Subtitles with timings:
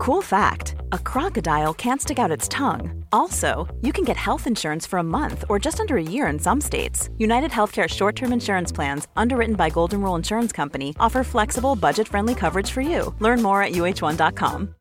[0.00, 3.04] Cool fact a crocodile can't stick out its tongue.
[3.12, 6.38] Also, you can get health insurance for a month or just under a year in
[6.38, 7.10] some states.
[7.18, 12.08] United Healthcare short term insurance plans, underwritten by Golden Rule Insurance Company, offer flexible, budget
[12.08, 13.14] friendly coverage for you.
[13.20, 14.74] Learn more at uh1.com.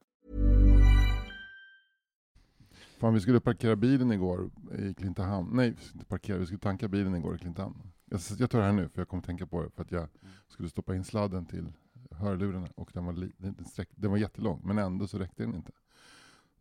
[3.00, 5.50] Fan, vi skulle parkera bilen igår i Klintehamn.
[5.56, 7.76] Nej, inte parkera, vi skulle tanka bilen igår i Klintehamn.
[8.06, 10.08] Jag, jag tar det här nu, för jag kommer tänka på det, för att jag
[10.48, 11.72] skulle stoppa in sladden till
[12.10, 15.56] hörlurarna och den var, li, den, sträck, den var jättelång, men ändå så räckte den
[15.56, 15.72] inte.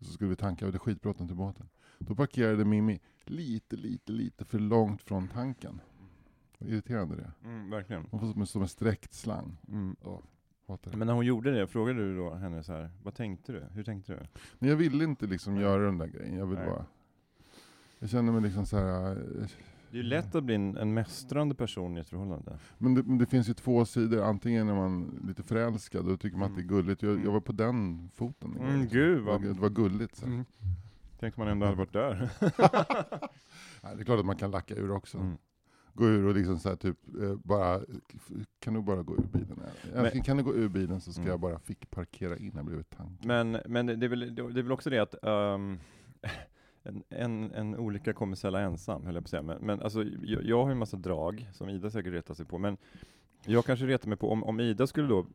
[0.01, 1.69] Så skulle vi tanka, och det skitbråttom till båten.
[1.99, 5.81] Då parkerade Mimmi lite, lite, lite för långt från tanken.
[6.59, 7.33] Vad irriterande det.
[7.45, 8.07] Mm, verkligen.
[8.11, 9.57] Hon får som som en sträckt slang.
[9.69, 9.97] Mm.
[10.03, 10.21] Oh.
[10.85, 13.65] Men när hon gjorde det, frågade du då henne så här, vad tänkte du?
[13.73, 14.19] Hur tänkte du?
[14.59, 16.37] Men jag ville inte liksom göra den där grejen.
[16.37, 16.69] Jag vill Nej.
[16.69, 16.85] bara...
[17.99, 19.49] Jag känner mig liksom så här.
[19.91, 22.59] Det är ju lätt att bli en, en mästrande person i ett förhållande.
[22.79, 24.23] Men det, men det finns ju två sidor.
[24.23, 26.75] Antingen är man lite förälskad då tycker man att det är Mm.
[26.77, 27.03] gulligt.
[27.03, 27.25] Jag, Mm.
[27.25, 28.57] jag var på den foten.
[28.57, 28.99] Mm, liksom.
[28.99, 30.17] gud, vad- det var gulligt.
[30.17, 30.27] Så.
[30.27, 30.45] Mm.
[31.21, 32.31] Tänkte man ändå hade varit där.
[33.83, 35.19] Nej, det är klart att man kan lacka ur också.
[35.19, 35.37] Mm.
[35.95, 37.81] Gå ur och liksom så här, typ eh, bara,
[38.61, 39.61] kan du bara gå ur bilen?
[39.95, 41.31] Älskling, kan du gå ur bilen så ska Mm.
[41.31, 43.29] jag bara fick parkera innan bredvid tanken.
[43.29, 45.79] Men, men det, är väl, det är väl också det att ehm,
[46.89, 49.43] en, en, en olycka kommer sällan ensam, höll jag på att säga.
[49.43, 52.47] Men, men alltså, jag, jag har ju en massa drag, som Ida säkert retar sig
[52.47, 52.77] på, men
[53.47, 55.27] jag kanske retar mig på, om, om Ida skulle då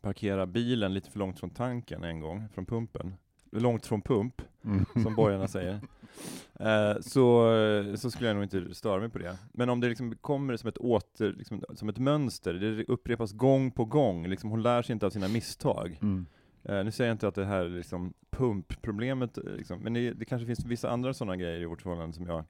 [0.00, 3.14] parkera bilen lite för långt från tanken en gång, från pumpen,
[3.52, 4.84] långt från pump, Mm.
[5.02, 5.72] som borgarna säger,
[6.60, 7.52] eh, så,
[7.96, 9.36] så skulle jag nog inte störa mig på det.
[9.52, 13.70] Men om det liksom kommer som ett åter, liksom, som ett mönster, det upprepas gång
[13.70, 15.98] på gång, liksom, hon lär sig inte av sina misstag.
[16.02, 16.26] Mm.
[16.62, 20.12] Eh, nu säger jag inte att det här är liksom pumpproblemet, eh, liksom, men det,
[20.12, 22.44] det kanske finns vissa andra sådana grejer i vårt förhållande som jag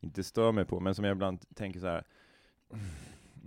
[0.00, 2.04] inte stör mig på, men som jag ibland tänker så här.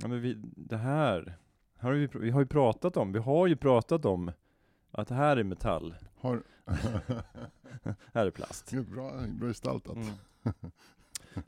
[0.01, 1.37] Ja, men vi, det här,
[1.77, 4.31] här har vi, vi har ju pratat om, vi har ju pratat om
[4.91, 6.43] att det här är metall, Har...
[8.13, 8.71] här är plast.
[8.71, 9.95] Bra, bra gestaltat.
[9.95, 10.13] Mm.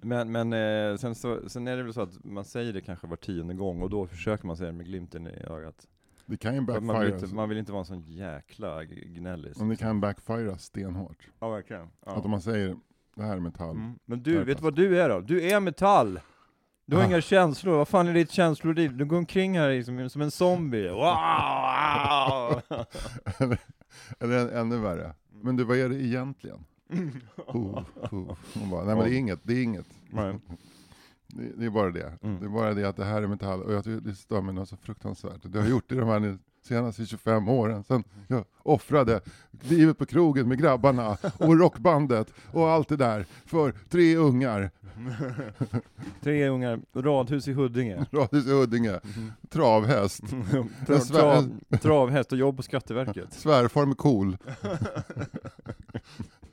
[0.01, 3.07] Men, men eh, sen, så, sen är det väl så att man säger det kanske
[3.07, 5.87] var tionde gång och då försöker man säga det med glimten i ögat.
[6.29, 7.05] Det kan ju att Man backfire.
[7.05, 9.57] vill, inte, man vill inte vara en sån jäkla gnällis.
[9.57, 11.27] Men det kan backfire stenhårt.
[11.39, 11.87] Ja, verkligen.
[12.05, 12.11] Ja.
[12.11, 12.75] Att om man säger
[13.15, 13.75] det här är metall.
[13.75, 13.99] Mm.
[14.05, 14.63] Men du, vet du plast.
[14.63, 15.19] vad du är då?
[15.21, 16.19] Du är metall!
[16.85, 17.05] Du har Ah.
[17.05, 18.97] inga känslor, vad fan är ditt känsloliv?
[18.97, 20.89] Du går omkring här liksom, som en zombie.
[20.93, 22.61] Wow!
[23.39, 23.57] eller,
[24.19, 25.13] eller än- ännu värre.
[25.41, 26.65] Men du, vad är det egentligen?
[27.47, 28.35] Oh, oh.
[28.53, 29.85] Hon bara, nej men det är inget, det är inget.
[30.09, 30.35] Nej.
[31.33, 32.13] Det, det är bara det.
[32.23, 32.39] Mm.
[32.39, 34.53] Det är bara det att det här är metall, och jag tycker det stör mig
[34.55, 35.39] något så fruktansvärt.
[35.43, 39.21] Det har jag gjort i de här nu senaste 25 åren, sen jag offrade
[39.61, 44.71] livet på krogen med grabbarna, och rockbandet, och allt det där, för tre ungar,
[46.21, 48.05] Tre ungar, radhus i Huddinge.
[48.11, 48.99] radhus i Huddinge,
[49.49, 50.23] travhäst,
[50.87, 51.49] Tra, trav,
[51.81, 53.33] travhäst och jobb på Skatteverket.
[53.33, 54.37] svärfar med cool.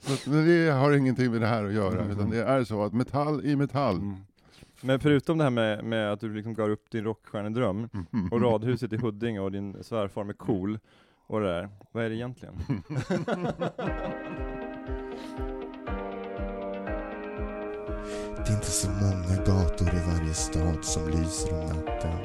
[0.00, 2.84] Så att- men det har ingenting med det här att göra, utan det är så
[2.84, 3.96] att metall i metall.
[3.96, 4.16] Mm.
[4.86, 8.28] Men förutom det här med, med att du liksom gav upp din rockstjärnedröm, Mm.
[8.32, 10.78] och radhuset i Huddinge och din svärfar med cool,
[11.26, 12.54] och det där, vad är det egentligen?
[18.36, 22.18] Det är inte så många gator i varje stad som lyser om natten.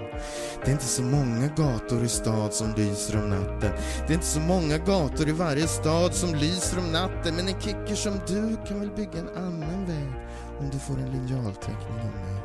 [0.63, 3.72] Det är inte så många gator i stad som lyser om natten.
[4.07, 7.35] Det är inte så många gator i varje stad som lyser om natten.
[7.35, 10.11] Men en kicker som du kan väl bygga en annan väg
[10.59, 12.41] om du får en linjalteckning av mig.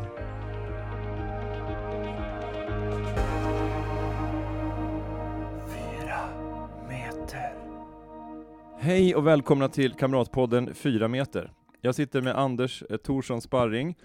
[8.87, 11.53] Hej och välkomna till Kamratpodden 4 meter.
[11.81, 13.97] Jag sitter med Anders eh, Torsson Thorsson Sparring.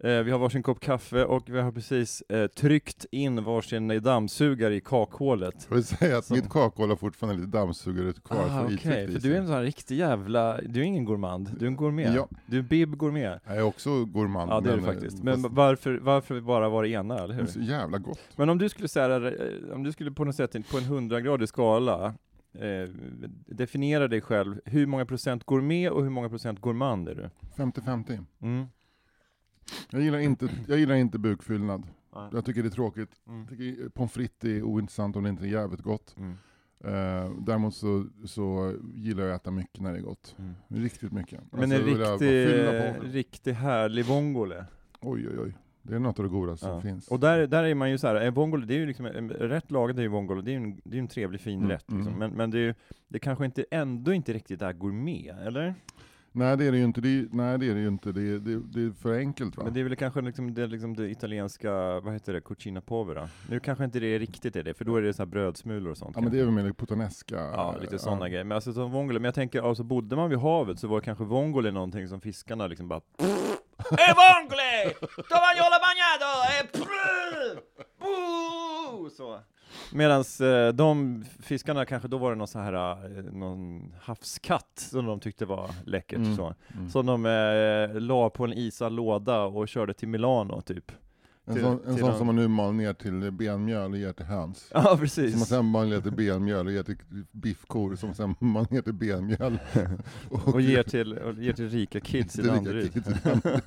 [0.00, 4.74] Eh, vi har varsin kopp kaffe och vi har precis eh, tryckt in varsin dammsugare
[4.74, 5.66] i kakhålet.
[5.68, 9.12] Jag vill säga att Som- mitt kakhål har fortfarande lite dammsugare kvar Ah, Okej, i
[9.12, 11.76] för du är en sån här riktig jävla, du är ingen gourmand, du är en
[11.76, 12.14] gourmet.
[12.14, 12.28] Ja.
[12.46, 13.40] Du är en bib gourmet.
[13.46, 14.50] Jag är också gourmand.
[14.50, 15.18] Ja det är du faktiskt.
[15.18, 17.66] eh, Men fast varför, varför bara vara det ena, eller det är så hur?
[17.66, 18.20] jävla gott.
[18.36, 19.32] Men om du skulle säga,
[19.72, 22.14] om du skulle på något sätt på en 100-gradig skala
[22.54, 22.90] eh,
[23.46, 27.30] definiera dig själv, hur många procent gourmet och hur många procent gourmand är du?
[27.56, 28.24] 50-50.
[28.42, 28.66] Mm.
[29.90, 31.82] Jag gillar inte, jag gillar inte bukfyllnad.
[32.12, 32.30] Ja.
[32.32, 33.10] Jag tycker det är tråkigt.
[33.28, 33.40] Mm.
[33.40, 36.16] Jag tycker pommes frites är ointressant om det inte är jävligt gott.
[36.18, 36.30] Mm.
[36.84, 40.36] Eh, däremot så, så gillar jag att äta mycket när det är gott.
[40.38, 40.54] Mm.
[40.84, 41.40] Riktigt mycket.
[41.52, 44.64] Men Alltså, en riktig, riktig härlig vongole.
[45.00, 45.56] Oj oj oj.
[45.82, 46.72] Det är något av det godaste Ja.
[46.72, 47.08] som finns.
[47.08, 49.70] Och där, där är man ju så här, en vongole, det är ju liksom, rätt
[49.70, 51.84] lagat är ju vongole, det är ju en, det är en trevlig fin Mm, rätt
[51.88, 52.06] liksom.
[52.06, 52.18] mm.
[52.18, 52.74] Men, men det är ju,
[53.08, 55.74] det kanske inte, ändå inte riktigt är gourmet, eller?
[56.38, 58.20] Nej det är det ju inte, det är, nej det är det ju inte, det
[58.20, 59.64] är, det, det är för enkelt va?
[59.64, 63.28] Men det är väl kanske liksom det, liksom det italienska, vad heter det, cucina povera?
[63.50, 65.98] Nu kanske inte det riktigt är det, för då är det så här brödsmulor och
[65.98, 66.16] sånt.
[66.16, 67.36] ja men det är väl mer puttanesca.
[67.36, 68.44] Ja, lite sådana grejer.
[68.44, 71.24] Men alltså som vongole, men jag tänker, alltså bodde man vid havet så var kanske
[71.24, 73.00] vongole någonting som fiskarna liksom bara
[73.90, 74.92] E vongole!
[75.28, 76.30] Tovagnolo bagnato!
[76.52, 76.68] E!
[79.16, 79.40] Så.
[79.92, 85.06] Medans eh, de fiskarna kanske, då var det någon så här, eh, någon havskatt som
[85.06, 86.36] de tyckte var läckert Mm.
[86.36, 86.54] så.
[86.74, 86.90] Mm.
[86.90, 90.92] Som de eh, la på en isad låda och körde till Milano typ.
[91.46, 94.26] En till- sån, en sån som man nu mal ner till benmjöl och ger till
[94.26, 94.68] höns.
[94.74, 95.46] Ja Som man precis.
[95.48, 96.96] sen mal ner till benmjöl och ger till
[97.32, 99.58] biffkor som sen mal ner till benmjöl.
[100.30, 102.96] Och ger till, och ger till rika kids i Danderyd.
[102.96, 103.60] i Danderyd.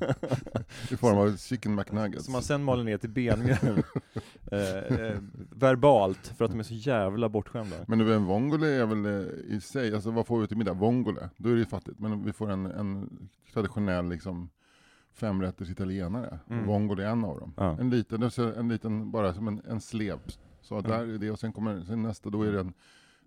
[0.91, 2.25] I form av chicken McNuggets.
[2.25, 3.57] Som man sen maler ner till benmjöl.
[4.51, 5.17] eh, eh,
[5.55, 7.75] verbalt, för att de är så jävla bortskämda.
[7.87, 10.73] Men du, en vongole är väl eh, i sig, alltså vad får vi till middag?
[10.73, 11.99] Vongole, då är det ju fattigt.
[11.99, 13.09] Men vi får en, en
[13.53, 14.49] traditionell liksom
[15.13, 16.39] femrätters italienare.
[16.49, 16.65] Mm.
[16.67, 17.53] Vongole är en av dem.
[17.57, 17.77] Ja.
[17.79, 20.17] En liten, det är så en liten, bara som en, en slev.
[20.61, 20.91] Så Mm.
[20.91, 22.73] där är det, och sen kommer sen nästa, då är det en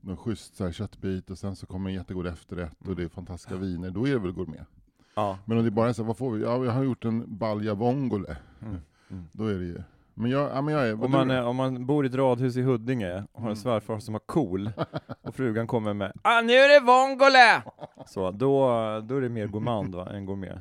[0.01, 3.09] någon schysst så här, köttbit och sen så kommer en jättegod efterrätt och det är
[3.09, 3.91] fantastiska viner.
[3.91, 4.67] Då är det väl gourmet.
[5.15, 5.39] Ja.
[5.45, 6.43] Men om det bara är så här, vad får vi?
[6.43, 8.37] Ja, jag har gjort en balja vongole.
[8.63, 8.77] Mm.
[9.11, 9.25] Mm.
[9.33, 9.83] Då är det ju...
[10.15, 11.05] Men jag, ja, men jag är...
[11.05, 13.57] Om man, är, om man bor i ett radhus i Huddinge och har en Mm.
[13.57, 14.71] svärfar som har KOL
[15.23, 17.63] och frugan kommer med ah, nu är det vongole!
[18.07, 18.67] Så då,
[19.01, 20.59] då är det mer gourmand va, än gourmet.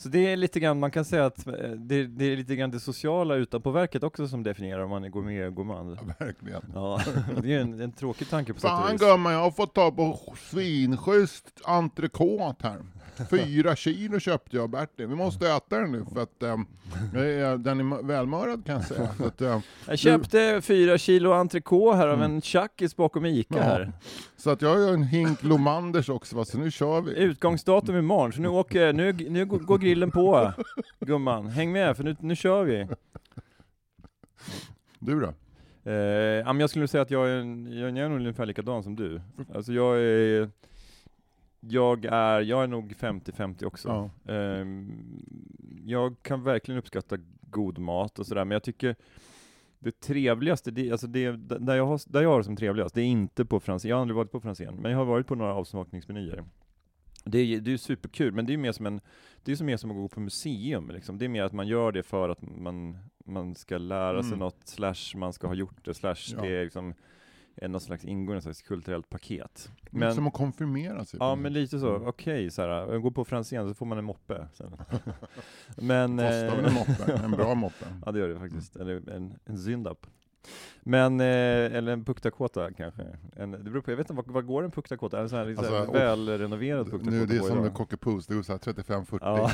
[0.00, 2.70] Så det är lite grann, man kan säga att eh, det, det är lite grann
[2.70, 5.98] det sociala utanpå verket också som definierar om man är gourmet och gourmand.
[6.18, 6.62] Verkligen.
[6.74, 7.00] Ja,
[7.42, 9.00] det är en, en tråkig tanke på sätt och Fan vis.
[9.00, 10.18] gumman, jag har fått ta på
[10.50, 12.78] svinschysst entrecote här.
[13.30, 15.06] Fyra kilo köpte jag Bertil.
[15.06, 16.66] Vi måste äta den nu för att um,
[17.58, 19.08] den är välmörad kan jag säga.
[19.26, 22.30] Att, ehm, Jag köpte fyra kilo entrecote här av Mm.
[22.34, 23.62] en tjackis bakom Ica Ja.
[23.62, 23.92] här.
[24.38, 26.44] Så att jag har en hink Lomanders också, va?
[26.44, 27.18] så nu kör vi.
[27.18, 30.52] Utgångsdatum imorgon, så nu åker, nu, nu går grillen på
[31.00, 31.46] gumman.
[31.46, 32.88] Häng med, för nu, nu kör vi.
[34.98, 35.34] Du då?
[35.90, 37.36] Eh, jag skulle säga att jag är,
[37.78, 39.20] jag är nog ungefär likadan som du.
[39.54, 40.50] Alltså jag är,
[41.60, 43.88] jag är, jag är nog 50-50 också.
[43.88, 44.32] Ja.
[44.34, 45.22] Ehm,
[45.84, 48.96] jag kan verkligen uppskatta god mat och sådär, men jag tycker
[49.78, 53.00] det trevligaste, det, alltså det, där, jag har, där jag har det som trevligast, det
[53.00, 55.34] är inte på Franzén, jag har aldrig varit på Franzén, men jag har varit på
[55.34, 56.44] några avsmakningsmenyer.
[57.24, 59.00] Det är, det är superkul, men det är mer som en,
[59.42, 61.18] det är mer som att gå på museum liksom.
[61.18, 64.38] Det är mer att man gör det för att man, man ska lära sig Mm.
[64.38, 66.42] något, slash man ska ha gjort det, slash Ja.
[66.42, 66.94] det är liksom
[67.68, 69.70] någon slags ingår i slags kulturellt paket.
[69.90, 71.18] Men, som att konfirmera sig.
[71.20, 72.08] ja men lite så, Mm.
[72.08, 74.76] okej så här, går på Franzén så får man en moppe sen.
[75.76, 77.84] men, Kostar väl en eh, moppe, en bra moppe.
[78.06, 80.06] Ja det gör det faktiskt, eller en, en Zyndap.
[80.82, 81.26] Men, eh,
[81.76, 83.02] eller en Puktakåta kanske.
[83.36, 85.20] En, det beror på, jag vet inte, vad, vad går en Puktakåta?
[85.20, 88.42] En sån här, liksom, Alltså, välrenoverad Puktakåta Nu det är som en cockapoo, det är
[88.42, 89.18] så här 35-40.
[89.20, 89.50] Ja.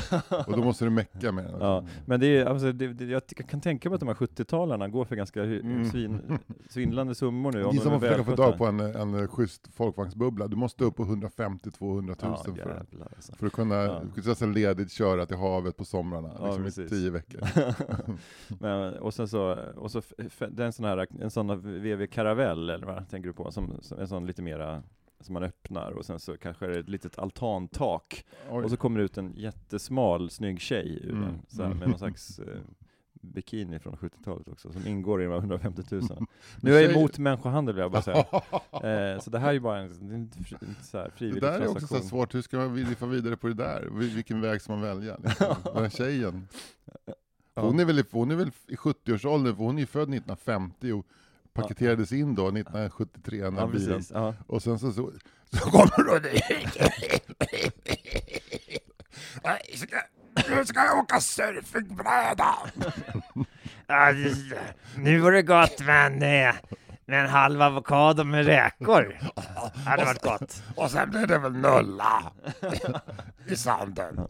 [0.47, 1.57] Och då måste du mecka med den.
[1.59, 4.87] Ja, Men det är, alltså, det, det, jag kan tänka mig att de här 70-talarna
[4.87, 5.85] går för ganska Mm.
[5.91, 6.39] svin,
[6.69, 7.63] svindlande summor nu.
[7.63, 10.47] De att är försöka få tag på en, en schysst folkvagnsbubbla.
[10.47, 13.33] Du måste upp på 150-200 Ja, 000 för, jävlar alltså.
[13.35, 14.01] för att kunna Ja.
[14.03, 14.45] ja.
[14.53, 16.31] ledigt köra till havet på somrarna.
[16.39, 17.41] Ja, liksom i tio veckor.
[18.59, 21.61] Men, och sen så, och så f- f- det är en sån här, en sån
[21.81, 23.51] VW Caravelle, eller vad tänker du på?
[23.51, 24.83] Som, som en sån lite mera,
[25.19, 28.63] som man öppnar och sen så kanske är det ett litet altantak Oj.
[28.63, 31.21] och så kommer det ut en jättesmal, snygg tjej ur Mm.
[31.23, 32.59] den, så här, med någon slags eh,
[33.21, 36.01] bikini från 70-talet också, som ingår i de här 150 000.
[36.61, 38.25] Nu är jag emot människohandel vill jag bara säga.
[38.83, 41.59] Eh, så det här är ju bara en, en, en så här Det frivillig där
[41.61, 43.81] är också så svårt, hur ska man vilja vidare på det där?
[43.91, 45.17] Vil- Vilken väg ska man välja?
[45.23, 45.55] Liksom?
[45.73, 46.47] Den här tjejen,
[47.55, 51.05] hon är väl, hon är väl i 70-årsåldern, för hon är ju född 1950 och
[51.53, 53.87] paketerades in då 1973 den här Ja, bilen.
[53.97, 54.11] precis.
[54.11, 54.33] Ja.
[54.47, 55.11] Och sen så, så,
[55.53, 56.41] så kommer det.
[60.49, 62.55] Nu ska jag åka surfingbräda!
[63.87, 64.11] Ja,
[64.97, 66.55] nu var det gott men eh,
[67.05, 69.17] med en halv avokado med räkor.
[69.85, 70.63] Hade varit gott.
[70.75, 72.31] Och sen blir det väl nulla
[73.47, 74.27] i sanden.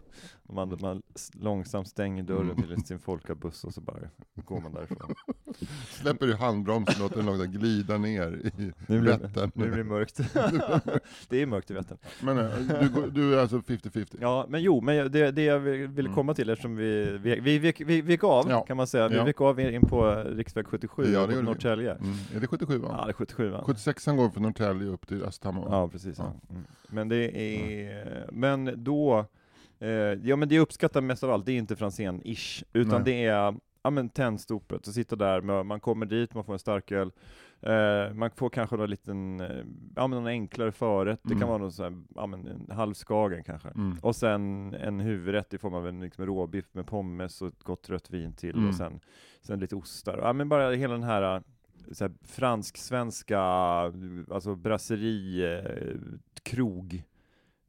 [0.49, 1.01] Man, man
[1.33, 3.95] långsamt stänger dörren till sin folkabuss och så bara
[4.35, 5.15] går man därifrån.
[5.89, 9.51] Släpper du handbromsen och låter den låta glida ner i Nu blir, Vättern.
[9.55, 10.17] nu blir det mörkt.
[11.29, 11.97] det är mörkt i Vättern.
[12.21, 14.17] Men eh, du, du är alltså 50-50?
[14.21, 17.59] Ja, men jo, men det, det jag vill- ville komma till eftersom vi, vi, vi,
[17.59, 18.61] vi, vi gick av, Ja.
[18.65, 19.07] kan man säga.
[19.07, 19.27] Vi Ja.
[19.27, 21.41] gick av in på riksväg 77 Ja, det.
[21.41, 21.91] Norrtälje.
[21.91, 22.13] Mm.
[22.35, 22.95] Är det 77 va?
[22.99, 23.63] Ja, det är 77 va?
[23.65, 25.67] 76 går från Norrtälje upp till Östhammar?
[25.69, 26.17] Ja, precis.
[26.17, 26.33] Ja.
[26.49, 26.63] Mm.
[26.89, 29.25] Men det är, men då,
[29.79, 29.89] eh,
[30.29, 33.03] ja men det jag uppskattar mest av allt, det är inte Franzén-ish, utan Nej.
[33.13, 36.59] det är, ja men tändstopet, att sitta där, med, man kommer dit, man får en
[36.59, 37.11] starköl,
[37.61, 39.47] Eh, man får kanske någon liten, eh,
[39.95, 41.39] ja men någon enklare förrätt, det Mm.
[41.39, 43.69] kan vara någon sån ja men en halvskagen kanske.
[43.69, 43.97] Mm.
[44.01, 47.89] Och sen en huvudrätt i form av en liksom råbiff med pommes och ett gott
[47.89, 48.69] rött vin till Mm.
[48.69, 48.99] och sen,
[49.41, 50.19] sen lite ostar.
[50.21, 51.41] Ja men bara hela den här,
[52.23, 53.39] fransk-svenska,
[54.31, 55.95] alltså brasserie, eh,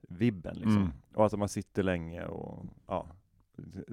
[0.09, 0.77] krog-vibben liksom.
[0.77, 0.93] Mm.
[1.15, 3.07] Och att man sitter länge och ja,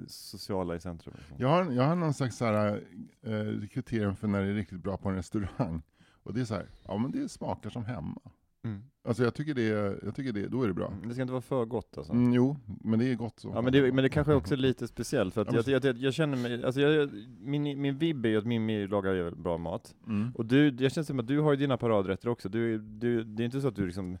[0.08, 1.14] sociala i centrum.
[1.18, 1.36] Liksom.
[1.38, 2.82] Jag har, jag har någon slags så här,
[3.22, 5.82] eh, kriterium för när det är riktigt bra på en restaurang.
[6.22, 8.20] Och det är så här, ja men det smakar som hemma.
[8.64, 8.82] Mm.
[9.04, 9.62] Alltså jag tycker det,
[10.04, 10.86] jag tycker det då är det bra.
[10.88, 12.12] Mm, Det ska inte vara för gott alltså.
[12.12, 13.48] Mm, jo, men det är gott så.
[13.54, 15.84] Ja men det, men det kanske också är lite speciellt för att Ja, men- jag,
[15.84, 19.58] jag, jag, känner mig, alltså jag, min, min vibb är ju att Mimmi lagar bra
[19.58, 19.94] mat.
[20.06, 20.32] Mm.
[20.34, 22.48] Och du, jag känns som att du har ju dina paradrätter också.
[22.48, 24.18] Du, du, det är inte så att du liksom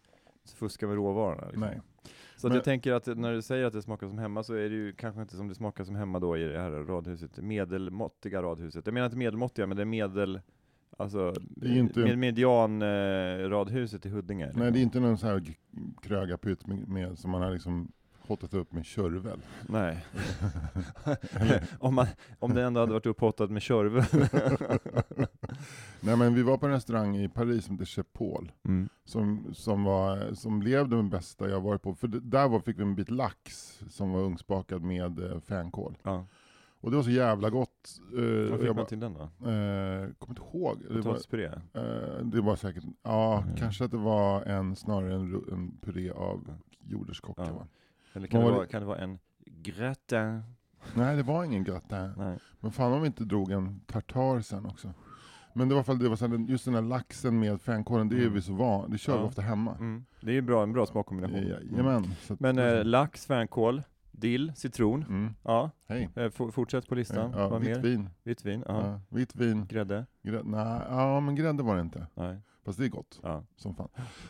[0.56, 1.42] fuskar med råvarorna.
[1.44, 1.60] Liksom.
[1.60, 1.80] Nej.
[2.36, 4.68] Så Men- jag tänker att när du säger att det smakar som hemma så är
[4.70, 8.42] det ju kanske inte som det smakar som hemma då i det här radhuset, medelmåttiga
[8.42, 8.86] radhuset.
[8.86, 10.40] Jag menar inte medelmåttiga, men det är medel,
[10.98, 12.88] alltså Det är inte- med median eh,
[14.06, 14.50] i Huddinge.
[14.54, 15.42] Nej, det är inte någon sån här
[16.02, 17.92] krögarpytt med, med, som man har liksom
[18.26, 19.40] hottat upp med körvel.
[19.68, 20.04] Nej.
[21.78, 22.06] om, man,
[22.38, 24.04] om det ändå hade varit upphottat med körvel.
[26.00, 28.52] Nej men vi var på en restaurang i Paris som heter Chez Paul.
[28.64, 28.88] mm.
[29.04, 31.94] Som, som, var, som blev den bästa jag varit på.
[31.94, 35.98] För där var, fick vi en bit lax som var ugnsbakad med eh, fänkål.
[36.02, 36.26] ja.
[36.80, 38.00] Och det var så jävla gott.
[38.18, 39.20] Eh, Vad fick man till den då?
[39.22, 39.28] eh,
[40.18, 40.78] kommer inte ihåg.
[40.90, 41.14] Det var,
[41.74, 43.56] eh, det var säkert, ja Mm.
[43.56, 46.54] kanske att det var en, snarare en, en puré av Ja.
[46.86, 47.46] jordärtskockor.
[47.48, 47.66] Ja.
[48.14, 50.42] Eller kan det, var vara, kan det vara en gratin?
[50.94, 52.10] Nej det var ingen gratin.
[52.16, 52.38] Nej.
[52.60, 54.92] Men fan om vi inte drog en tartar sen också.
[55.56, 58.16] Men det var, fall- det var så här, just den här laxen med fänkålen, det
[58.16, 58.32] är Mm.
[58.34, 59.24] vi så van, det kör vi Ja.
[59.26, 59.74] ofta hemma.
[59.76, 60.04] Mm.
[60.20, 61.46] Det är ju bra, en bra smakkombination.
[61.46, 62.04] Jajamän.
[62.20, 65.02] Så att- Men eh, lax, fänkål, dill, citron.
[65.08, 65.34] mm.
[65.42, 66.08] Ja, Hej.
[66.16, 67.32] eh, for, fortsätt på listan.
[67.36, 67.82] Ja, Vad vitt mer?
[67.82, 68.10] vin.
[68.22, 68.86] Vitt vin, ja.
[68.86, 69.66] Ja, vitt vin.
[69.66, 70.06] Grädde?
[70.22, 72.06] Grä, nej, ja men grädde var det inte.
[72.14, 72.38] Nej.
[72.64, 73.44] Fast det är gott Ja.
[73.56, 73.88] som fan.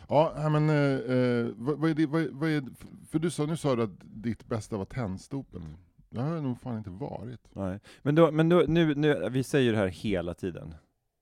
[0.09, 2.63] Ja, men eh, eh, vad, vad är det, vad, vad är,
[3.09, 5.61] för du sa, nu sa du att ditt bästa var tändstopet.
[5.61, 5.77] Mm.
[6.09, 7.41] Det har jag nog fan inte varit.
[7.53, 7.79] Nej.
[8.01, 10.73] Men, då, men då, nu, nu, vi säger det här hela tiden.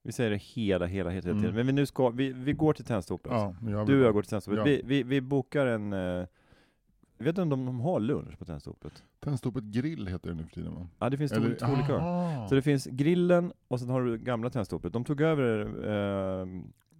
[0.03, 1.39] Vi säger det hela, hela, hela tiden.
[1.39, 1.55] Mm.
[1.55, 3.31] Men vi, nu ska, vi, vi går till Tändstopet.
[3.31, 4.57] Ja, Du och jag går till Tändstopet.
[4.57, 4.63] Ja.
[4.63, 5.93] Vi, vi, vi bokar en...
[5.93, 5.99] Eh,
[7.17, 9.03] jag vet inte om de, de har lunch på Tändstopet?
[9.19, 10.87] Tändstopet grill heter det nu för tiden va?
[10.99, 11.99] Ja, det finns Eller, två olika.
[12.49, 14.93] Så det finns grillen och sen har du gamla Tändstopet.
[14.93, 16.47] De tog över eh,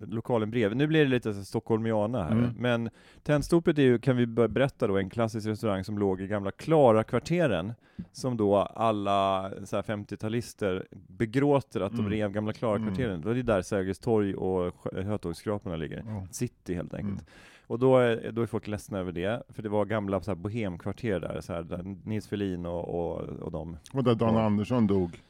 [0.07, 0.77] lokalen bredvid.
[0.77, 2.31] Nu blir det lite så Stockholmiana här.
[2.31, 2.49] Mm.
[2.57, 2.89] Men
[3.23, 6.51] Tändstopet är ju, kan vi börja berätta då, en klassisk restaurang som låg i gamla
[6.51, 7.73] Klara-kvarteren.
[8.11, 12.11] Som då alla så här 50-talister begråter att de Mm.
[12.11, 13.21] rev gamla Klara-kvarteren.
[13.21, 16.03] Det är där Sergels torg och Hötorgsskraporna ligger.
[16.07, 16.27] Ja.
[16.31, 17.21] City helt enkelt.
[17.21, 17.25] Mm.
[17.67, 20.35] Och då är, då är folk ledsna över det, för det var gamla så här,
[20.35, 23.77] bohemkvarter där, så här, där Nils Ferlin och, och, och de.
[23.93, 24.41] Och där Dan Ja.
[24.45, 25.21] Andersson dog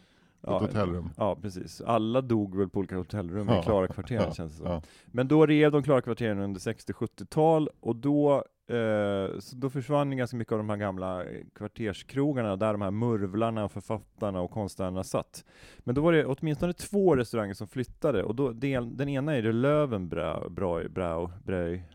[0.48, 1.10] Ja, ett hotellrum.
[1.18, 1.82] Ja, precis.
[1.82, 4.82] Alla dog väl på olika hotellrum i Klara-kvarteren känns det som.
[5.06, 10.52] Men då rev de Klara-kvarteren under 60-70-tal och då, eh, så då försvann ganska mycket
[10.52, 15.46] av de här gamla eh, kvarterskrogarna där de här murvlarna, och författarna och konstnärerna satt.
[15.80, 19.42] Men då var det åtminstone två restauranger som flyttade och då, del, den ena är
[19.42, 21.30] det Löwenbrau, Brau, Brau,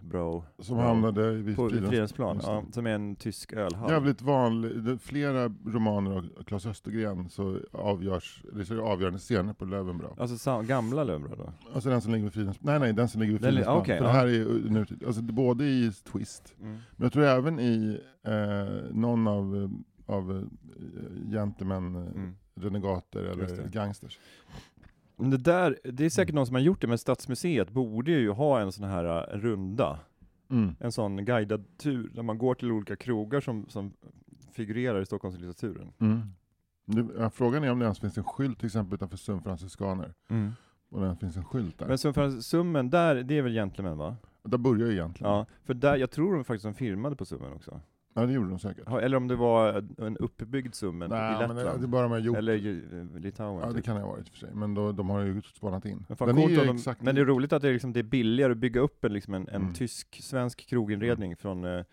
[0.01, 3.91] Brau, Som Brau, hamnade vid på Fridhemsplan, ja, som är en tysk ölhall.
[3.91, 10.17] Jävligt vanlig, flera romaner av Claes Östergren så avgörs, det är avgörande scener på Löwenbrau.
[10.19, 11.53] Alltså sa, gamla Löwenbrau då?
[11.75, 13.79] Alltså den som ligger vid Fridhemsplan, nej nej den som ligger vid Fridhemsplan.
[13.79, 14.11] okej, För ja.
[14.13, 16.68] det här är nutid, alltså både i Twist, Mm.
[16.69, 19.71] Men jag tror även i eh, någon av,
[20.07, 22.37] av eh, gentlemen, eh, Mm.
[22.55, 24.19] renegater eller gangsters.
[25.17, 26.11] Det där, det är Mm.
[26.11, 29.39] säkert någon som har gjort det, men Stadsmuseet borde ju ha en sån här eh,
[29.39, 29.99] runda,
[30.51, 30.75] Mm.
[30.81, 33.93] en sån guidad tur, där man går till olika krogar som, som
[34.53, 35.93] figurerar i Stockholmslitteraturen.
[35.99, 36.23] Mm.
[36.87, 40.15] Det, frågan är om det ens finns en skylt till exempel utanför Sum Franciskaner.
[40.91, 41.87] Och det finns en skylt där.
[41.87, 44.17] Men för Summen, där, det är väl Gentlemen va?
[44.43, 45.33] Där börjar jag egentligen.
[45.33, 47.81] Ja, för där, jag tror de faktiskt de filmade på Summen också.
[48.15, 48.89] Ja, det gjorde de säkert.
[48.89, 51.81] Eller om det var en uppbyggd Summen Nej, i men det, Lettland.
[51.81, 52.37] det är bara de har gjort.
[52.37, 52.55] Eller
[53.17, 53.61] eh, Litauen.
[53.61, 53.85] ja, det typ.
[53.85, 54.51] kan det ha varit i och för sig.
[54.55, 56.05] Men då, de har ju spanat in.
[56.09, 57.93] Men, fan Den är ju de, exakt men det är roligt att det är, liksom,
[57.93, 59.75] det är billigare att bygga upp en, liksom en, en Mm.
[59.75, 61.85] tysk-svensk kroginredning från eh,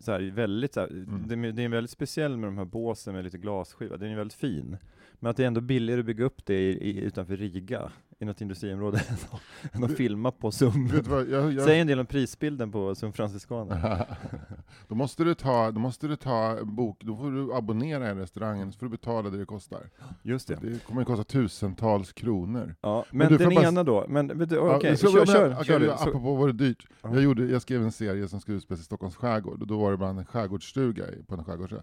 [0.00, 1.22] så här, väldigt, så här, Mm.
[1.26, 4.16] det, är- det är väldigt speciell med de här båsen med lite glasskiva, den är
[4.16, 4.76] väldigt fin.
[5.24, 8.24] Men att det är ändå billigare att bygga upp det i, i, utanför Riga, i
[8.24, 9.02] något industriområde,
[9.72, 10.88] än att filma på Sum.
[10.88, 14.06] Vet du vad, jag, jag, Säg en del om prisbilden på Sum Franciskaner.
[14.88, 18.72] då, måste du ta, då måste du ta bok, då får du abonnera i restaurangen,
[18.72, 19.90] så får du betala det det kostar.
[20.22, 20.58] Just det.
[20.62, 22.74] Det kommer att kosta tusentals kronor.
[22.80, 25.64] Ja, Men men, du, den bara- ena då, men okej, så- kör, men- kör, okej,
[25.64, 25.92] kör du.
[25.92, 26.86] Apropå vad det är dyrt.
[27.02, 27.14] Ja.
[27.14, 29.90] Jag, gjorde, jag skrev en serie som skulle utspelas i Stockholms skärgård, och då var
[29.90, 31.80] det bara en skärgårdsstuga på en skärgårdsö.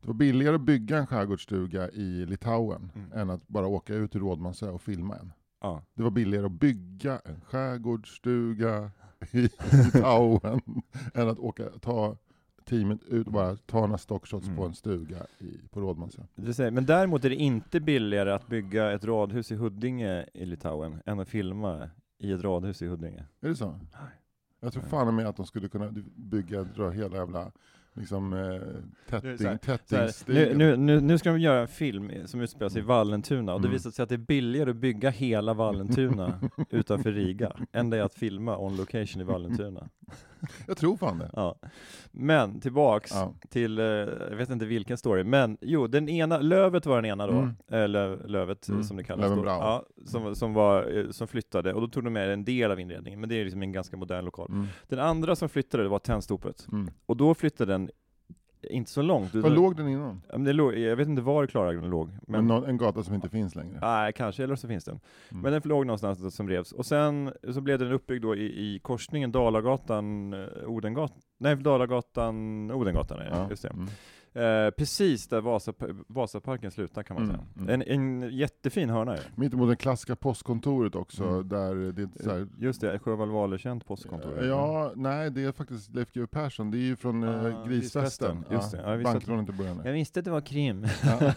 [0.00, 3.12] Det var billigare att bygga en skärgårdsstuga i Litauen, Mm.
[3.12, 5.32] än att bara åka ut till Rådmansö och filma en.
[5.60, 5.82] Ja.
[5.94, 8.90] Det var billigare att bygga en skärgårdsstuga
[9.32, 9.40] i
[9.94, 10.60] Litauen
[11.14, 12.16] än att åka, ta
[12.64, 14.56] teamet ut och bara ta några stockshots Mm.
[14.56, 16.22] på en stuga i, på Rådmansö.
[16.70, 21.20] Men däremot är det inte billigare att bygga ett radhus i Huddinge i Litauen än
[21.20, 23.24] att filma i ett radhus i Huddinge.
[23.40, 23.80] Är det så?
[24.60, 27.52] Jag tror fan med att de skulle kunna bygga dra hela jävla
[27.96, 28.60] liksom, eh,
[29.10, 29.46] tätting,
[30.26, 32.88] nu, nu, nu, nu ska de göra en film som utspelar sig i Mm.
[32.88, 33.72] Vallentuna, och det Mm.
[33.76, 38.02] visar sig att det är billigare att bygga hela Vallentuna utanför Riga, än det är
[38.02, 39.88] att filma on location i Vallentuna.
[40.66, 41.30] Jag tror fan det.
[41.32, 41.56] Ja.
[42.12, 43.34] Men tillbaks Ja.
[43.50, 47.26] till, eh, jag vet inte vilken story, men jo, den ena, Lövet var den ena
[47.26, 47.54] då, Mm.
[47.70, 48.82] eller Lövet Mm.
[48.84, 52.12] som det kallas då, ja, som, som, var, eh, som flyttade, och då tog de
[52.12, 54.48] med en del av inredningen, men det är liksom en ganska modern lokal.
[54.50, 54.66] Mm.
[54.88, 56.90] Den andra som flyttade, det var Tennstopet, Mm.
[57.06, 57.85] och då flyttade den
[58.70, 59.34] inte så långt.
[59.34, 60.22] Var låg den innan?
[60.28, 62.10] Ja, men det låg, jag vet inte var Klarälven låg.
[62.26, 62.46] Men...
[62.46, 63.78] Någon, en gata som inte finns längre?
[63.80, 65.00] nej, kanske, eller så finns den.
[65.30, 65.42] Mm.
[65.42, 66.72] Men den låg någonstans som revs.
[66.72, 72.70] Och sen så blev den uppbyggd då i, i korsningen Dalagatan, eh, Odengatan, nej Dalagatan,
[72.70, 73.46] Odengatan är det, Ja.
[73.50, 73.68] just det.
[73.68, 73.86] Mm.
[74.36, 75.72] Eh, precis där Vasa,
[76.06, 77.46] Vasaparken slutar kan man Mm, säga.
[77.58, 77.80] mm.
[77.80, 79.22] En, en jättefin hörna ju.
[79.34, 81.48] Mitt emot det klassiska postkontoret också, Mm.
[81.48, 84.44] där det är så här, Just det, Sjöwall Wahlöö-känt postkontor.
[84.44, 88.44] Ja, nej det är faktiskt Leif GW Persson, det är ju från Ah, eh, Grisfesten.
[88.50, 88.82] Just det.
[88.84, 89.80] Ja, jag Bankrånet i början.
[89.84, 90.86] Jag visste att det var krim.
[91.04, 91.32] Ja.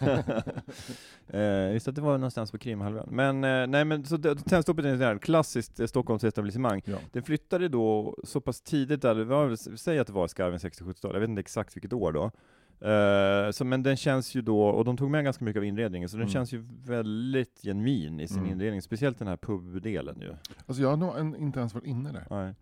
[1.39, 3.07] eh, visste att det var någonstans på Krimhalvön.
[3.11, 6.81] Men, eh, nej men så det- Tennstopet är ett klassiskt eh, Stockholmsetablissemang.
[6.85, 6.97] Ja.
[7.11, 10.59] Den flyttade då så pass tidigt, där, det var, säg att det var i skarven
[10.59, 12.31] 60-70-tal, jag vet inte exakt vilket år då.
[12.81, 16.09] Eh, så, men den känns ju då, och de tog med ganska mycket av inredningen,
[16.09, 16.33] så den Mm.
[16.33, 18.51] känns ju väldigt genuin i sin Mm.
[18.51, 20.33] inredning, speciellt den här pubdelen ju.
[20.65, 22.25] Alltså jag har nog en, inte ens varit inne där.
[22.29, 22.55] Nej.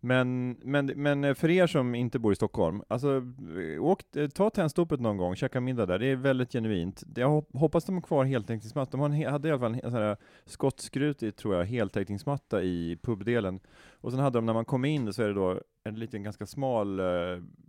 [0.00, 3.22] Men, men, men för er som inte bor i Stockholm, alltså
[3.80, 4.02] åk,
[4.34, 7.02] ta Tennstopet någon gång, käka middag där, det är väldigt genuint.
[7.16, 10.00] Jag hoppas de har kvar heltäckningsmatta, de en, hade i alla fall en, en sån
[10.00, 13.60] här skottskrutig, tror jag, heltäckningsmatta i pubdelen.
[13.92, 16.46] Och sen hade de, när man kom in, så är det då en liten ganska
[16.46, 17.06] smal eh,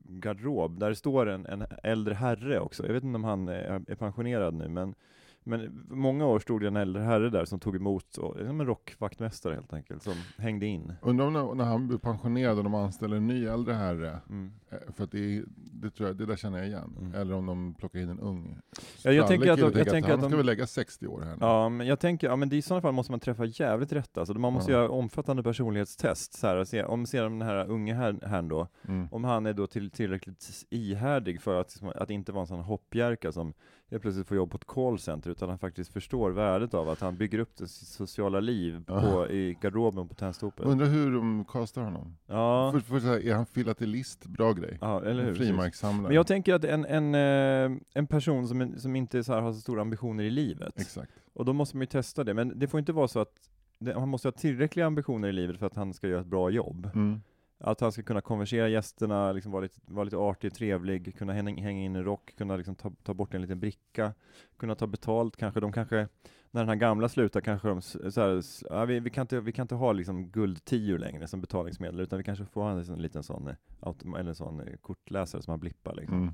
[0.03, 2.85] garderob, där det står en, en äldre herre också.
[2.85, 4.95] Jag vet inte om han är, är pensionerad nu, men
[5.43, 8.65] men många år stod det en äldre herre där som tog emot, och, som en
[8.67, 10.93] rockvaktmästare helt enkelt, som hängde in.
[11.01, 14.51] Undrar om när, när han blir pensionerad och de anställer en ny äldre herre, Mm.
[14.69, 16.95] eh, för att det, det, tror jag, det där känner jag igen.
[16.99, 17.13] Mm.
[17.15, 18.57] Eller om de plockar in en ung
[19.03, 21.21] Ja, jag tänker att de- jag tänker han att de- ska väl lägga 60 år
[21.21, 21.37] här nu.
[21.41, 24.33] Ja, men jag tänker, ja men i sådana fall måste man träffa jävligt rätt alltså.
[24.33, 24.77] Man måste Ja.
[24.77, 28.67] göra omfattande personlighetstest, så här, och se, om ser den här unge herrn, herrn då,
[28.87, 29.07] Mm.
[29.11, 33.31] om han är då till, tillräckligt ihärdig för att, att inte vara en sån hoppjerka
[33.31, 33.53] som
[33.91, 37.17] helt plötsligt får jobb på ett callcenter, utan han faktiskt förstår värdet av att han
[37.17, 39.27] bygger upp sitt sociala liv på, Ja.
[39.27, 40.65] i garderoben på Tennstopet.
[40.65, 42.17] Undrar hur de castar honom?
[42.27, 44.25] Ja, För, för, så här, är han filatelist?
[44.25, 44.77] Bra grej.
[44.81, 45.33] ja, eller hur?
[45.35, 46.07] Frimärkssamlare.
[46.07, 49.59] Men jag tänker att en, en, eh, en person som, som inte så har så
[49.59, 51.11] stora ambitioner i livet, Exakt.
[51.33, 53.33] Och då måste man ju testa det, men det får inte vara så att
[53.79, 56.49] det, han måste ha tillräckliga ambitioner i livet för att han ska göra ett bra
[56.49, 56.89] jobb.
[56.95, 57.21] Mm.
[57.63, 61.63] Att han ska kunna konversera gästerna, liksom vara, lite, vara lite artig, trevlig, kunna hänga,
[61.63, 64.13] hänga in en rock, kunna liksom ta, ta bort en liten bricka,
[64.57, 65.59] kunna ta betalt kanske.
[65.59, 66.07] De kanske,
[66.51, 69.51] när den här gamla slutar, kanske de så här, ja, vi, vi, kan inte, vi
[69.51, 73.23] kan inte ha liksom guldtior längre som betalningsmedel, utan vi kanske får ha en liten
[73.23, 73.55] sån, eh,
[74.03, 75.95] eller en sån eh, kortläsare som man blippar.
[75.95, 76.21] Liksom.
[76.21, 76.33] Mm.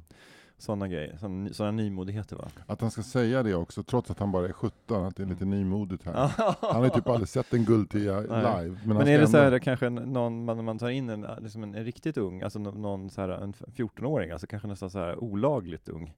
[0.59, 2.47] Sådana grejer, sådana, sådana nymodigheter va?
[2.67, 5.27] Att han ska säga det också, trots att han bara är 17, att det är
[5.27, 6.13] lite nymodigt här.
[6.61, 8.63] Han har ju typ aldrig sett en guldtia Nej.
[8.65, 8.79] live.
[8.85, 11.25] Men, Men är det så ändå- här kanske en- någon, man, man tar in en,
[11.41, 14.89] liksom en, en riktigt ung, alltså nå- någon så här, en 14-åring, alltså kanske nästan
[14.89, 16.13] så här olagligt ung.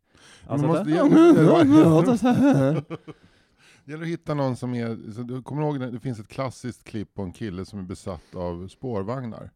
[0.48, 0.92] Alltså måste Det
[3.92, 7.14] gäller att hitta någon som är, så du kommer ihåg, det finns ett klassiskt klipp
[7.14, 9.50] på en kille som är besatt av spårvagnar.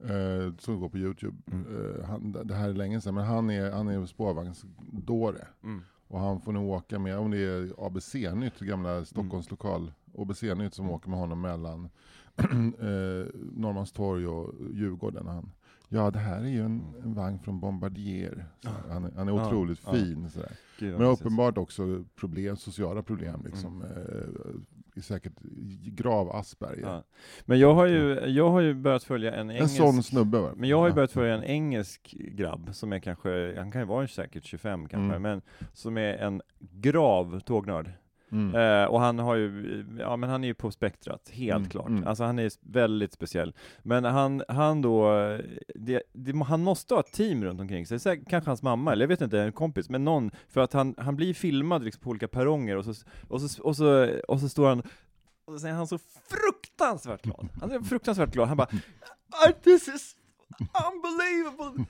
[0.00, 1.36] Eh, som går på Youtube.
[1.52, 1.66] Mm.
[1.76, 5.46] Eh, han, det här är länge sedan, men han är, han är spårvagnsdåre.
[5.62, 5.82] Mm.
[6.08, 10.84] Och han får nu åka med, om det är ABC-nytt, gamla Stockholms lokal, ABC-nytt som
[10.84, 10.94] Mm.
[10.94, 11.84] åker med honom mellan
[12.36, 15.26] eh, Norrmalmstorg och Djurgården.
[15.26, 15.50] Han,
[15.88, 18.46] ja, det här är ju en, en vagn från Bombardier.
[18.62, 19.92] Så här, han, är- han är Ja, otroligt ja.
[19.92, 20.30] fin.
[20.34, 20.52] Där.
[20.78, 23.34] Gud, Men uppenbart också problem, sociala problem.
[23.34, 23.46] Mm.
[23.46, 23.84] Liksom,
[25.00, 25.32] är säkert
[25.84, 26.82] grav Asperger.
[26.82, 27.02] Ja.
[27.44, 29.76] Men jag har, ju, jag har ju börjat följa en En engelsk...
[29.76, 30.50] sån snubbe va?
[30.56, 30.94] Men jag har ju Ja.
[30.94, 35.16] börjat följa en engelsk grabb som är kanske, han kan ju vara säkert 25 kanske,
[35.16, 35.22] Mm.
[35.22, 37.90] men som är en grav tågnörd.
[38.34, 38.54] Mm.
[38.82, 41.88] Eh, och han har ju, ja men han är ju på spektrat, helt Mm, klart.
[41.88, 42.06] mm.
[42.06, 43.54] Alltså han är väldigt speciell.
[43.82, 45.10] Men han, han då,
[45.74, 49.02] det, det, han måste ha ett team runt omkring sig, Säkert, kanske hans mamma, eller
[49.02, 52.10] jag vet inte, en kompis, men någon, för att han, han blir filmad liksom på
[52.10, 52.94] olika perronger och så,
[53.28, 54.82] och så, och så, och så står han
[55.46, 57.48] och så säger han så fruktansvärt glad.
[57.60, 58.48] Han är fruktansvärt glad.
[58.48, 58.68] Han bara
[59.46, 60.16] "Oh, This is
[60.92, 61.84] unbelievable!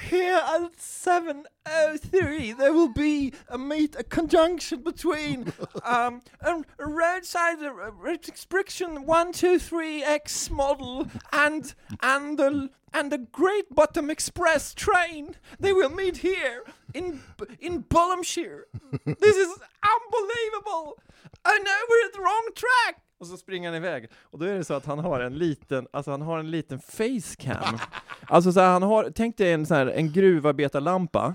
[0.00, 5.52] Here at 703 artery, there will be a meet, a conjunction between
[5.84, 13.12] um, a, a roadside uh, restriction one two three X model and and the and
[13.12, 15.36] the Great Bottom Express train.
[15.58, 17.20] They will meet here in
[17.60, 18.64] in Bullingshire.
[19.04, 20.98] This is unbelievable.
[21.44, 23.02] I know we're at the wrong track.
[23.20, 24.10] Och så springer han iväg.
[24.22, 26.78] Och då är det så att han har en liten, alltså han har en liten
[26.78, 27.78] facecam.
[28.28, 31.34] Alltså så här, han har, tänk dig en, så här, en gruvarbetarlampa,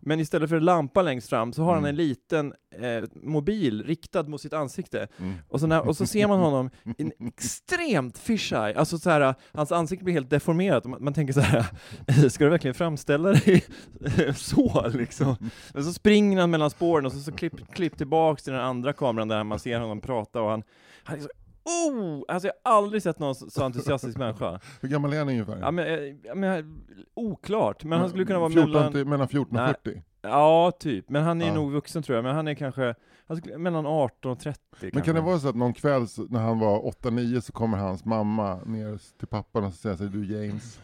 [0.00, 1.88] men istället för en lampa längst fram så har han Mm.
[1.88, 5.08] en liten eh, mobil riktad mot sitt ansikte.
[5.18, 5.34] Mm.
[5.48, 9.34] Och så, när, och så ser man honom i en extremt fisheye, alltså så här,
[9.52, 11.66] hans ansikte blir helt deformerat, man, man tänker så här,
[12.28, 13.64] ska du verkligen framställa dig
[14.36, 15.36] så liksom?
[15.74, 18.92] Men så springer han mellan spåren och så, så klipp, klipp tillbaks till den andra
[18.92, 20.62] kameran där man ser honom prata och han,
[21.04, 21.28] han är så,
[21.68, 22.24] oh!
[22.28, 24.60] Alltså jag har aldrig sett någon så entusiastisk människa.
[24.80, 25.58] Hur gammal är han ungefär?
[25.60, 28.92] Ja, men, eh, ja, men, oklart, men han skulle kunna vara 14 mellan...
[28.92, 29.74] till, mellan 14 och Nej.
[29.84, 30.02] 40.
[30.22, 31.08] Ja, typ.
[31.10, 31.54] Men han är Ja.
[31.54, 32.94] nog vuxen tror jag, men han är kanske
[33.26, 35.00] han skulle, mellan 18 och 30 Men kanske.
[35.00, 38.56] kan det vara så att någon kväll när han var 8-9 så kommer hans mamma
[38.64, 40.80] ner till pappan och säger så här, du James,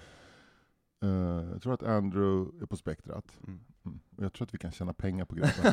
[1.04, 3.24] eh, jag tror att Andrew är på spektrat.
[3.46, 3.60] Mm.
[3.86, 3.98] Mm.
[4.16, 5.72] Jag tror att vi kan tjäna pengar på grabben.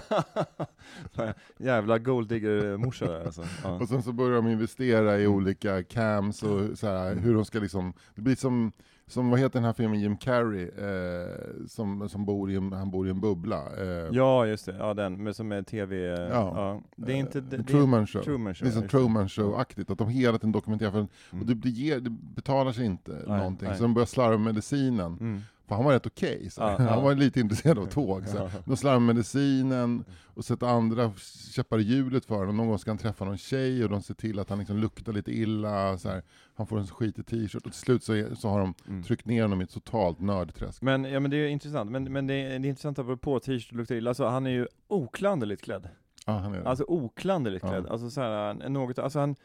[1.57, 3.43] Jävla golddigger-morsa där alltså.
[3.63, 3.69] Ja.
[3.69, 5.35] och sen så börjar de investera i Mm.
[5.35, 8.71] olika cams och så här, hur de ska liksom, det blir som,
[9.07, 11.35] som vad heter den här filmen Jim Carrey, eh,
[11.67, 13.63] som, som bor i en, han bor i en bubbla.
[13.77, 14.75] Eh, ja, just det.
[14.79, 15.97] Ja, den med, som är tv...
[16.05, 16.27] Ja.
[16.55, 16.81] Ja.
[16.95, 17.37] Det är inte...
[17.39, 18.21] eh, Det, Truman Show.
[18.23, 18.65] Truman Show.
[18.67, 18.87] Det är som.
[18.87, 21.41] Truman Show-aktigt, att de hela tiden dokumenterar, för, Mm.
[21.41, 23.77] och det, det, ger, det betalar sig inte Nej, någonting, nej.
[23.77, 25.17] så de börjar slarva med medicinen.
[25.19, 25.39] Mm.
[25.71, 28.27] För han var rätt okej, så Ja, han var lite intresserad av tåg.
[28.27, 28.49] Så.
[28.65, 30.03] De slarvar med medicinen
[30.33, 31.11] och sätter andra
[31.53, 32.57] käppar i hjulet för honom.
[32.57, 35.13] Någon gång ska han träffa någon tjej och de ser till att han liksom luktar
[35.13, 35.97] lite illa.
[35.97, 36.21] Så.
[36.55, 39.03] Han får en skitig t-shirt och till slut så, är, så har de Mm.
[39.03, 40.81] tryckt ner honom i ett totalt nördträsk.
[40.81, 41.91] Men, ja, men det är intressant.
[41.91, 44.51] Men, men det, är, det är intressant apropå t-shirt och luktar illa, alltså han är
[44.51, 45.89] ju oklanderligt klädd.
[46.25, 46.69] Ja, han är det.
[46.69, 47.87] Alltså oklanderligt klädd.
[47.87, 49.35] Alltså så här, något, alltså han,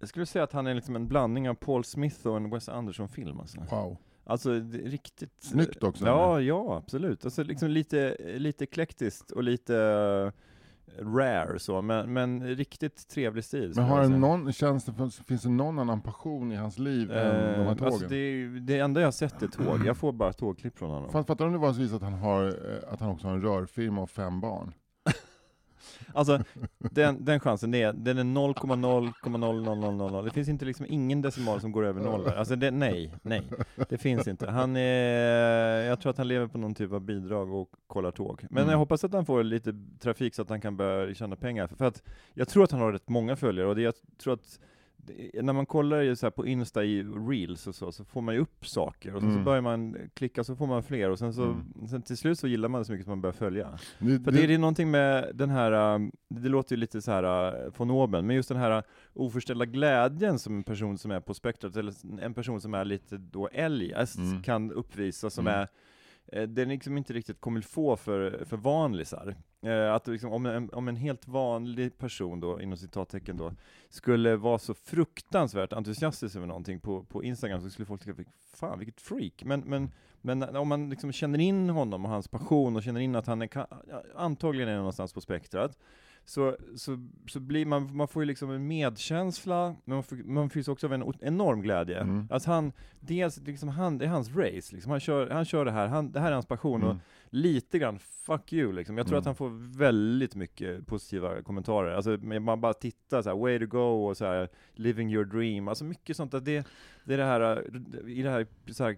[0.00, 2.68] jag skulle säga att han är liksom en blandning av Paul Smith och en Wes
[2.68, 3.58] Anderson-film alltså.
[3.70, 3.96] Wow.
[4.26, 4.50] Alltså
[4.84, 5.32] riktigt...
[5.42, 7.24] Snyggt också, Ja, ja absolut.
[7.24, 13.72] Alltså liksom lite, lite eklektiskt och lite eh, rare så, men, men riktigt trevlig stil.
[13.76, 14.92] Men har någon, känns det,
[15.26, 17.84] finns det någon annan passion i hans liv än de här Eh, tågen?
[17.92, 21.10] alltså det, det enda jag har sett är tåg, jag får bara tågklipp från honom.
[21.10, 23.34] Fatt- Fattar du om det var så att han, har, eh, att han också har
[23.34, 24.72] en rörfirma och fem barn?
[26.12, 26.38] Alltså,
[26.78, 30.24] den, den chansen, är, den är 0,0,00000.
[30.24, 32.36] Det finns inte liksom ingen decimal som går över noll där.
[32.36, 33.42] Alltså det, nej, nej.
[33.88, 34.50] Det finns inte.
[34.50, 38.46] Han är, jag tror att han lever på någon typ av bidrag och kollar tåg.
[38.50, 38.70] Men Mm.
[38.72, 41.66] jag hoppas att han får lite trafik så att han kan börja tjäna pengar.
[41.66, 42.02] För att
[42.34, 44.60] jag tror att han har rätt många följare och det, jag tror att
[45.06, 48.34] det- när man kollar ju så på Insta i Reels och så, så får man
[48.34, 49.44] ju upp saker och sen så Mm.
[49.44, 51.88] börjar man klicka så får man fler och sen så, Mm.
[51.90, 53.78] sen till slut så gillar man det så mycket att man börjar följa.
[53.98, 57.10] Det, För det, det är någonting med den här, um, det låter ju lite så
[57.10, 58.82] här uh, von oben, men just den här uh,
[59.14, 63.16] oförställda glädjen som en person som är på spektrat, eller en person som är lite
[63.16, 64.42] då eljest, Mm.
[64.42, 65.60] kan uppvisa, som Mm.
[65.60, 65.68] är
[66.32, 69.34] Eh, den är liksom inte riktigt kommer få för, för vanlisar.
[69.62, 73.52] Eh, att liksom, om, en, om en helt vanlig person då, inom citattecken då,
[73.88, 78.78] skulle vara så fruktansvärt entusiastisk över någonting på, på Instagram så skulle folk tycka, fan
[78.78, 79.44] vilket freak.
[79.44, 83.16] Men, men, men om man liksom känner in honom och hans passion och känner in
[83.16, 83.66] att han är,
[84.16, 85.78] antagligen är någonstans på spektrat,
[86.24, 90.50] så, så, så blir man, man får ju liksom en medkänsla, men man, får, man
[90.50, 92.00] fylls också av en enorm glädje.
[92.00, 92.28] Mm.
[92.30, 94.90] Att han, dels liksom han, det är hans race, liksom.
[94.90, 97.02] han, kör, han kör det här, han, det här är hans passion, och Mm.
[97.30, 98.98] Lite grann fuck you liksom.
[98.98, 99.20] Jag tror Mm.
[99.20, 101.94] att han får väldigt mycket positiva kommentarer.
[101.94, 102.10] Alltså
[102.40, 105.68] man bara tittar så här, way to go och så här, living your dream.
[105.68, 106.34] Alltså mycket sånt.
[106.34, 106.66] Att det,
[107.04, 107.40] det är det här,
[108.04, 108.90] eh, i det här, så här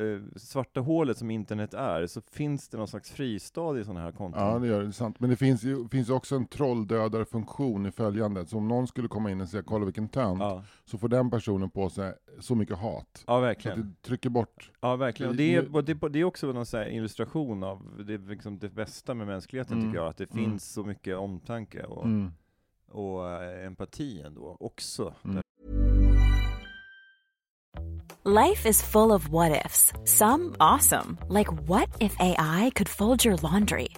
[0.00, 4.12] eh, svarta hålet som internet är, så finns det någon slags fristad i sådana här
[4.12, 4.42] konton.
[4.42, 4.92] Ja, det gör det.
[4.92, 5.20] Sant.
[5.20, 8.48] Men det finns ju, finns också en trolldödarfunktion i följandet.
[8.48, 10.64] Så om någon skulle komma in och säga ”kolla vilken tönt”, ja.
[10.84, 13.24] så får den personen på sig så mycket hat.
[13.26, 13.80] ja, Så att verkligen.
[13.80, 14.70] det trycker bort.
[14.80, 15.30] Ja, verkligen.
[15.30, 18.68] Och Det- det är, det- är också någon så illustration av det, är liksom det
[18.68, 19.88] bästa med mänskligheten, Mm.
[19.88, 20.08] tycker jag.
[20.10, 20.44] Att det Mm.
[20.44, 22.32] finns så mycket omtanke och, Mm.
[22.92, 25.14] och eh, empati ändå, också.
[25.24, 25.42] Mm.
[28.24, 29.92] Life is full of what ifs.
[30.04, 33.88] Some awesome, like what if AI could fold your laundry?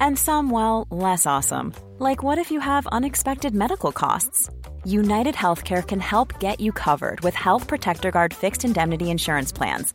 [0.00, 4.50] And some, well, less awesome, like what if you have unexpected medical costs?
[4.84, 9.94] United Healthcare can help get you covered with Health Protector Guard fixed indemnity insurance plans.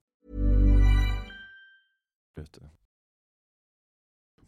[2.35, 2.61] Ute.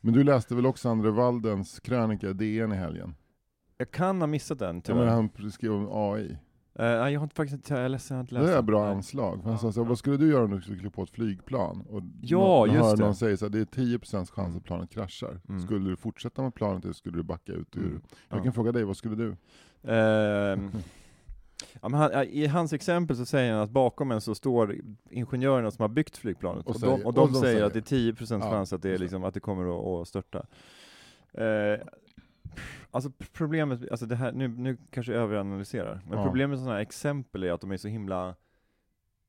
[0.02, 3.16] Men du läste väl också Andre Waldens krönika i DN i helgen?
[3.78, 5.06] Jag kan ha missat den Ja, men tyvärr.
[5.42, 6.32] han skrev om AI.
[6.76, 8.52] Eh, nej, jag har inte faktiskt inte, jag är ledsen, jag har inte läst Det
[8.52, 8.66] är den.
[8.66, 9.42] bra anslag.
[9.44, 11.82] Han sa så, vad skulle du göra om du skulle kliva på ett flygplan?
[11.82, 13.04] Och Ja, någon, just hör det.
[13.04, 15.42] någon säga så här, det är 10% chans att planet kraschar.
[15.50, 15.62] Mm.
[15.62, 17.82] Skulle du fortsätta med planet eller skulle du backa ut ur?
[17.88, 18.02] Mm.
[18.30, 18.44] Jag Ja.
[18.44, 19.36] kan fråga dig, vad skulle du?
[19.92, 20.72] Ehm,
[21.82, 24.76] ja, han, I hans exempel så säger han att bakom en så står
[25.10, 27.66] ingenjörerna som har byggt flygplanet, Och och, säger- de, och de, och de säger, säger-
[27.66, 30.08] att det är 10% Ja, chans att det, är liksom, att det kommer att, att
[30.08, 30.46] störta.
[31.34, 31.80] Eh,
[32.92, 36.26] alltså problemet, alltså det här, nu, nu kanske jag överanalyserar, men Ja.
[36.26, 38.36] problemet med sådana här exempel är att de är så himla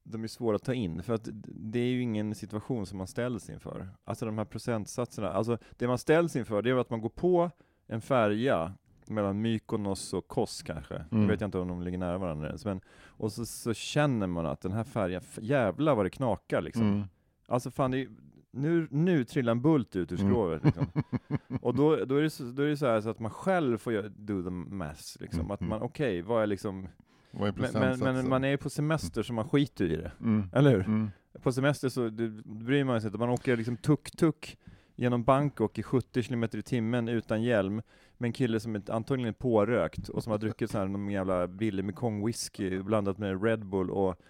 [0.07, 3.07] de är svåra att ta in, för att det är ju ingen situation som man
[3.07, 3.89] ställs inför.
[4.05, 7.51] Alltså de här procentsatserna, alltså det man ställs inför det är att man går på
[7.87, 8.73] en färja
[9.11, 11.27] mellan Mykonos och Kos kanske, Mm.
[11.29, 14.47] vet jag inte om de ligger nära varandra ens, men och så, så känner man
[14.47, 16.83] att den här färjan, f- jävlar vad det knakar liksom.
[16.93, 17.03] Mm.
[17.49, 18.09] Alltså fan, det är,
[18.51, 20.33] nu, nu trillar en bult ut ur Mm.
[20.33, 20.87] skrovet liksom.
[21.63, 23.79] Och då, då, är det så, då är det så här så att man själv
[23.79, 25.41] får göra, do the maths liksom.
[25.41, 25.71] Mm, Att mm.
[25.71, 26.89] man, okej, vad är liksom,
[27.31, 30.13] Vad är men, men, man är på semester så man skiter i det.
[30.21, 30.49] Mm.
[30.53, 31.11] Eller hur?
[31.43, 34.57] På semester så det, bryr man sig inte, man åker liksom tuk-tuk
[34.97, 37.83] genom Bangkok i 70 km i timmen utan hjälm,
[38.19, 41.11] med en kille som är antagligen är pårökt och som har druckit så här någon
[41.11, 44.21] jävla billig Mekong whisky blandat med Red Bull och och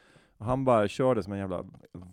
[0.45, 1.65] han bara kör det som en jävla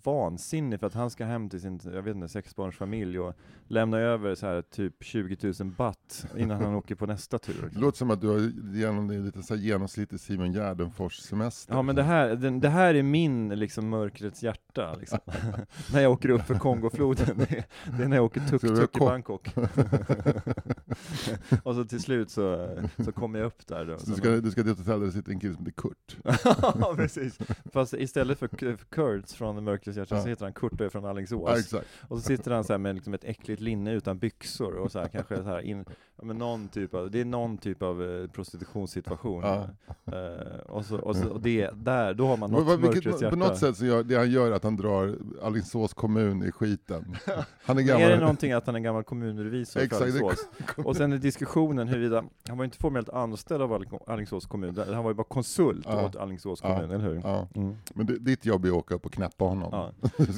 [0.04, 3.34] vansinnig för att han ska hem till sin, jag vet inte, sexbarnsfamilj och
[3.68, 7.70] lämna över så här typ 20 000 baht innan han åker på nästa tur.
[7.74, 11.74] Det låter som att du har genom det lite så här genomsnittlig Simon Gärdenfors-semester.
[11.74, 15.20] Ja men det här, den, det här är min liksom mörkrets hjärta liksom.
[15.94, 17.66] när jag åker upp för Kongofloden, det, är-
[17.98, 19.56] det är när jag åker tuk-tuk i Bangkok.
[21.64, 23.98] och så till slut så, så kommer jag upp där då.
[24.00, 25.82] Så du ska, du ska till ett hotell där det sitter en kille som heter
[25.82, 26.18] Kurt.
[26.82, 27.38] ja precis,
[27.74, 30.22] fast istället för K- för Kurtz från Mörkrets hjärta Ja.
[30.22, 31.72] så heter han Kurt och är från Alingsås.
[31.74, 31.82] Ja.
[32.08, 35.00] Och så sitter han så här med liksom ett äckligt linne utan byxor och så
[35.00, 35.86] här, kanske så här in,
[36.22, 39.44] men någon typ av, det är någon typ av eh, prostitutionssituation.
[39.44, 39.68] Ja.
[40.06, 43.22] Eh, och så, och så och det, där, då har man Men vad- mörkrets vilket,
[43.22, 43.30] hjärta.
[43.36, 47.16] på något sätt så gör, det han gör att han drar Alingsås kommun i skiten.
[47.64, 48.02] Han är Men gammal.
[48.04, 50.48] Är det någonting att han är gammal kommunrevisor Exakt, Alingsås?
[50.78, 54.78] Och sen är diskussionen huruvida, han var ju inte formellt anställd av Aling- Alingsås kommun,
[54.94, 56.06] han var ju bara konsult Ja.
[56.06, 56.76] åt Alingsås Ja.
[56.76, 57.22] kommun, eller hur?
[57.24, 57.48] Ja.
[57.56, 57.76] Mm.
[57.94, 59.70] Men det, ditt jobb är att åka upp och knäppa honom.
[59.72, 59.92] Ja.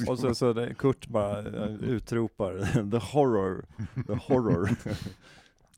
[0.08, 2.54] Och så, så Kurt bara eh, utropar
[2.90, 3.64] 'the horror,
[4.06, 4.76] the horror'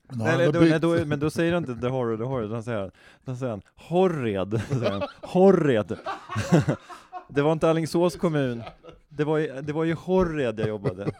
[0.08, 2.62] Men Nej, då, nej, då, men då säger han inte 'the horror, the horror' utan
[2.62, 2.90] säger
[3.24, 5.02] han, säger han 'horred' säger han.
[5.22, 5.96] 'Horred'
[7.28, 8.62] Det var inte Alingsås kommun,
[9.16, 11.04] det var, ju- det var ju Horred jag jobbade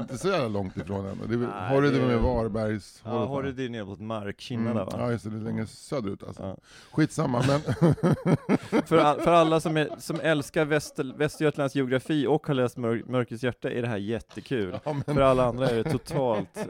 [0.00, 1.18] Inte så jävla långt ifrån än.
[1.28, 3.02] Det är, det- med Varbergs?
[3.04, 3.24] Ja?
[3.24, 4.92] Horred är nere mot Markkina där va?
[4.98, 6.42] Ja just det, det är längre söderut alltså.
[6.42, 6.56] Ja.
[6.92, 7.60] Skitsamma, men
[8.86, 13.02] För, all, för alla som, är, som älskar Väster, Västergötlands geografi och har läst Mör,
[13.06, 14.78] Mörkrets hjärta är det här jättekul.
[14.84, 16.66] Ja, men- För alla andra är det totalt,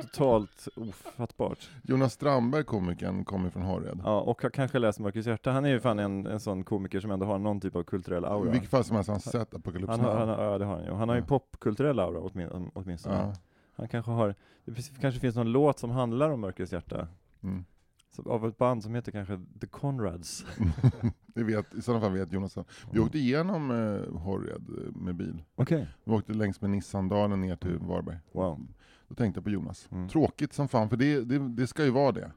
[0.00, 1.58] totalt ofattbart.
[1.82, 4.00] Jonas Strandberg, komikern, kommer från Horred.
[4.04, 5.50] Ja, och har kanske läst Mörkrets hjärta.
[5.50, 8.24] Han är ju fan en, en sån komiker som ändå har någon typ av kulturell
[8.24, 8.50] aura.
[8.50, 10.84] vilket fall som helst han sett Apocalypse Han har, han har, ja, det har han
[10.84, 10.92] ju.
[10.92, 11.26] Han har ju Ja.
[11.26, 13.14] popkulturell aura åtmin, åtminstone.
[13.16, 13.32] Ja.
[13.76, 14.34] Han kanske har,
[14.64, 17.08] det kanske finns någon låt som handlar om Mörkrets hjärta.
[17.42, 17.64] Mm.
[18.10, 20.44] Så, av ett band som heter kanske The Conrads.
[21.26, 22.58] Det vet, I sådana fall vet Jonas.
[22.90, 25.42] Vi åkte igenom eh, Horred eh, med bil.
[25.54, 25.86] Okej.
[26.04, 28.18] Vi åkte längs med Nissandalen ner till Varberg.
[28.32, 28.66] Wow.
[29.08, 29.88] Då tänkte jag på Jonas.
[29.92, 30.08] Mm.
[30.08, 32.30] Tråkigt som fan, för det, det, det ska ju vara det.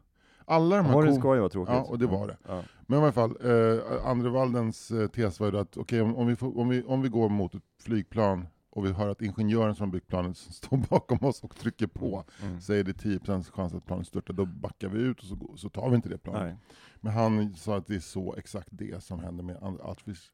[0.45, 1.75] Alla de här kom- ska ju vara tråkigt.
[1.75, 2.37] Ja, och det var det.
[2.47, 2.63] Ja.
[2.89, 6.27] Men i alla fall, eh, Andre Waldens eh, tes var ju att okej, om, om,
[6.27, 9.75] vi får, om, vi, om vi går mot ett flygplan och vi hör att ingenjören
[9.75, 12.61] som byggt planet står bakom oss och trycker på, Mm.
[12.61, 15.89] säger det 10% chans att planet störtar, då backar vi ut och så, så tar
[15.89, 16.41] vi inte det planet.
[16.43, 16.55] Nej.
[16.95, 19.57] Men han sa att det är så exakt det som händer med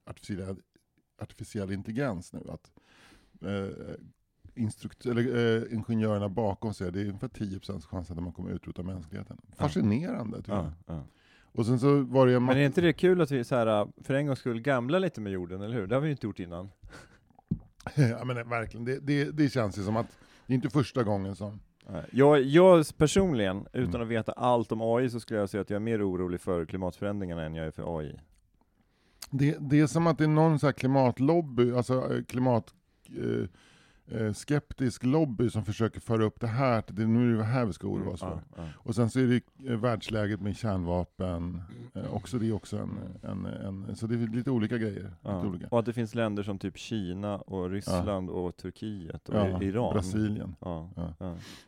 [0.06, 0.56] artificiell,
[1.22, 2.40] artificiell intelligens nu.
[2.50, 2.72] Att
[3.42, 3.96] eh,
[4.56, 8.84] instrukt- eller, eh, ingenjörerna bakom säger det är ungefär 10% chans att man kommer utrota
[8.84, 9.38] mänskligheten.
[9.56, 10.66] Fascinerande tycker jag.
[10.66, 11.04] Ja, ja.
[11.54, 13.88] Och sen så var det en Men är inte det kul att vi så här,
[14.04, 15.88] för en gångs skull gamla lite med jorden, eller hur?
[15.88, 16.70] Det har vi ju inte gjort innan.
[17.96, 21.36] ja, men verkligen, det, det, det känns ju som att det är inte första gången
[21.36, 21.60] som.
[22.12, 24.02] Jag, jag personligen, utan Mm.
[24.02, 26.66] att veta allt om AI, så skulle jag säga att jag är mer orolig för
[26.66, 28.20] klimatförändringarna än jag är för AI.
[29.32, 32.74] Det, det är som att det är någon så här klimatlobby, alltså eh, klimat...
[33.10, 33.48] Eh,
[34.34, 37.74] skeptisk lobby som försöker föra upp det här, till det, nu är det här vi
[37.74, 38.28] ska oroa oss för.
[38.28, 38.64] Ja, ja.
[38.76, 41.62] Och sen så är det eh, världsläget med kärnvapen,
[41.96, 45.12] eh, också det är också en, en, en, så det är lite olika grejer.
[45.22, 45.36] Ja.
[45.36, 45.68] Lite olika.
[45.68, 49.94] Och att det finns länder som typ Kina och Ryssland och Turkiet och Iran.
[49.94, 50.56] Brasilien.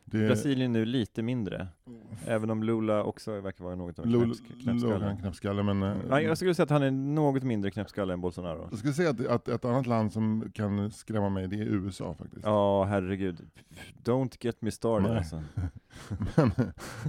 [0.04, 1.68] Det, Brasilien nu lite mindre,
[2.26, 4.94] även om Lula också verkar vara något av en knäppskalle.
[4.94, 5.82] Logan knäppskalle, men...
[5.82, 8.66] eh, Nej, jag skulle säga att han är något mindre knäppskalle än Bolsonaro.
[8.70, 12.14] jag skulle säga att, att ett annat land som kan skrämma mig, det är USA
[12.14, 12.25] faktiskt.
[12.42, 13.50] Ja, herregud.
[14.04, 15.18] Don't get me started Nej.
[15.18, 15.42] alltså.
[16.36, 16.50] Men,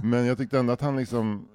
[0.02, 1.48] men jag tyckte ändå att han liksom,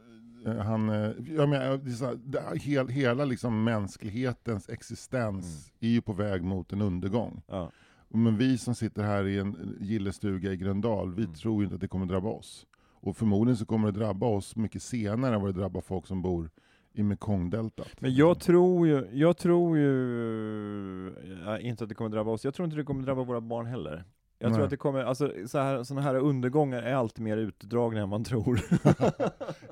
[0.45, 5.87] eh, han, eh, jag menar, det är så här, hel, hela liksom mänsklighetens existens är
[5.87, 7.41] ju på väg mot en undergång.
[7.47, 7.71] Ja.
[8.09, 11.35] Men vi som sitter här i en gillestuga i Gröndal, vi Mm.
[11.35, 12.67] tror ju inte att det kommer drabba oss.
[13.01, 16.21] Och förmodligen så kommer det drabba oss mycket senare än vad det drabbar folk som
[16.21, 16.49] bor
[16.93, 17.87] i Mekongdeltat.
[17.99, 21.13] Men jag tror ju, jag tror ju
[21.45, 22.45] ja, inte att det kommer drabba oss.
[22.45, 24.03] Jag tror inte det kommer drabba våra barn heller.
[24.39, 24.63] Jag tror Nej.
[24.63, 28.23] att det kommer, alltså så här, sådana här undergångar är alltid mer utdragna än man
[28.23, 28.59] tror.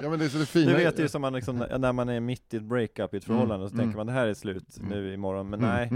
[0.01, 0.71] Ja men det är så det fina.
[0.71, 3.23] Du vet ju som man liksom, när man är mitt i ett breakup i ett
[3.23, 4.89] förhållande, så Mm, tänker man det här är slut Mm.
[4.89, 5.89] nu imorgon, men nej,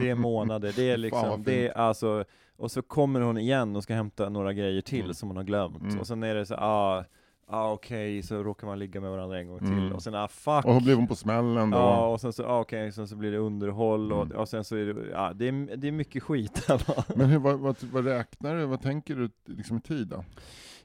[0.00, 2.24] det är månader, det är liksom, det är alltså,
[2.56, 5.14] och så kommer hon igen och ska hämta några grejer till Mm.
[5.14, 5.98] som hon har glömt, Mm.
[6.00, 7.04] och sen är det så ah,
[7.46, 9.92] ah okej, så råkar man ligga med varandra en gång till, Mm.
[9.92, 11.76] och sen ah fuck, Och blev hon på smällen då?
[11.78, 14.36] Ja, och sen så, ah, okej, sen så blir det underhåll och, Mm.
[14.38, 16.68] och sen så är det, ja, det är, det är mycket skit
[17.16, 20.24] Men hur, vad, vad, vad räknar du, vad tänker du liksom i tid då?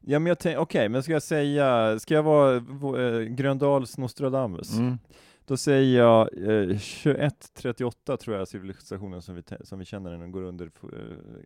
[0.02, 4.78] Ja men jag tänker, okej, men ska jag säga, ska jag vara eh, Gröndals Nostradamus?
[4.78, 4.98] Mm.
[5.46, 10.44] Då säger jag eh, 2138 tror jag civilisationen som vi, som vi känner den går
[10.44, 10.90] under, eh,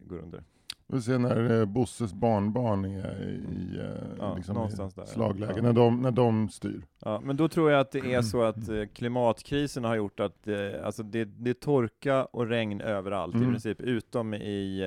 [0.02, 0.44] går under.
[0.88, 5.62] Vi ser när eh, Bosses barnbarn är i, eh, Ja, liksom någonstans i slagläge, Ja.
[5.62, 6.82] när, de, när de styr.
[7.00, 10.48] Ja, men då tror jag att det är så att eh, klimatkrisen har gjort att
[10.84, 13.52] alltså det, det är torka och regn överallt i Mm.
[13.52, 14.84] princip, utom i,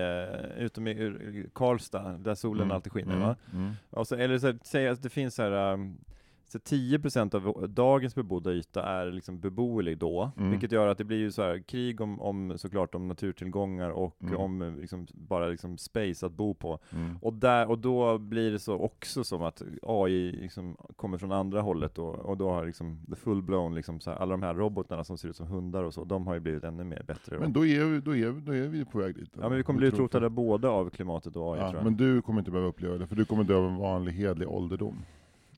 [0.59, 2.75] utom i Karlstad, där solen Mm.
[2.75, 3.15] alltid skiner.
[3.15, 3.27] Mm.
[3.29, 3.37] Va?
[3.53, 3.73] Mm.
[3.91, 5.99] Och så, eller så, säg att det finns så här, um,
[6.49, 10.51] så 10% av dagens bebodda yta är liksom beboelig då, Mm.
[10.51, 14.17] vilket gör att det blir ju så här krig om, om såklart om naturtillgångar och
[14.23, 14.37] Mm.
[14.37, 16.79] om liksom, bara liksom space att bo på.
[16.93, 17.19] Mm.
[17.23, 21.61] Och, där, och då blir det så också som att AI liksom kommer från andra
[21.61, 25.05] hållet då, och då har liksom the full-blown, liksom så här, alla de här robotarna
[25.05, 27.39] som ser ut som hundar och så, de har ju blivit ännu mer bättre.
[27.39, 29.31] Men då är, vi, då, är vi, då är vi på väg dit.
[29.41, 31.85] ja men vi kommer bli utrotade både av klimatet och AI Ja, tror jag.
[31.85, 34.49] men du kommer inte behöva uppleva det, för du kommer dö av en vanlig hedlig
[34.49, 34.97] ålderdom.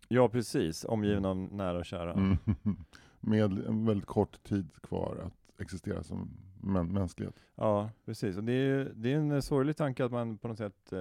[0.09, 2.13] Ja precis, omgiven av nära och kära.
[2.13, 2.37] Mm.
[3.21, 7.35] Med en väldigt kort tid kvar att existera som mä- mänsklighet.
[7.55, 8.37] Ja, precis.
[8.37, 11.01] Och det är, det är en sorglig tanke att man på något sätt eh,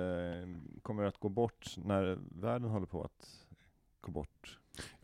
[0.82, 3.46] kommer att gå bort när världen håller på att
[4.02, 4.60] gå bort.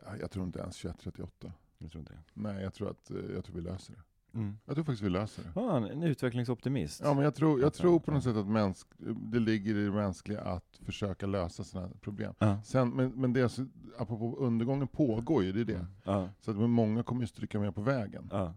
[0.06, 1.52] Ja, Jag tror inte ens 2138.
[1.78, 2.18] Jag tror inte.
[2.34, 4.02] Nej, jag tror att eh, jag tror vi löser det.
[4.34, 4.58] Mm.
[4.66, 5.50] Jag tror faktiskt vi löser det.
[5.56, 7.02] Ja, en, utvecklingsoptimist.
[7.04, 9.92] Ja, men jag tror, jag tror på något sätt att mänsk, det ligger i det
[9.92, 12.34] mänskliga att försöka lösa här problem.
[12.40, 12.62] Ja.
[12.64, 13.60] Sen, men, men det
[13.98, 15.74] apropå undergången pågår ju, det är det.
[15.74, 15.88] Mm.
[16.04, 18.30] Ja, Så att många kommer ju stryka med på vägen.
[18.32, 18.54] ja.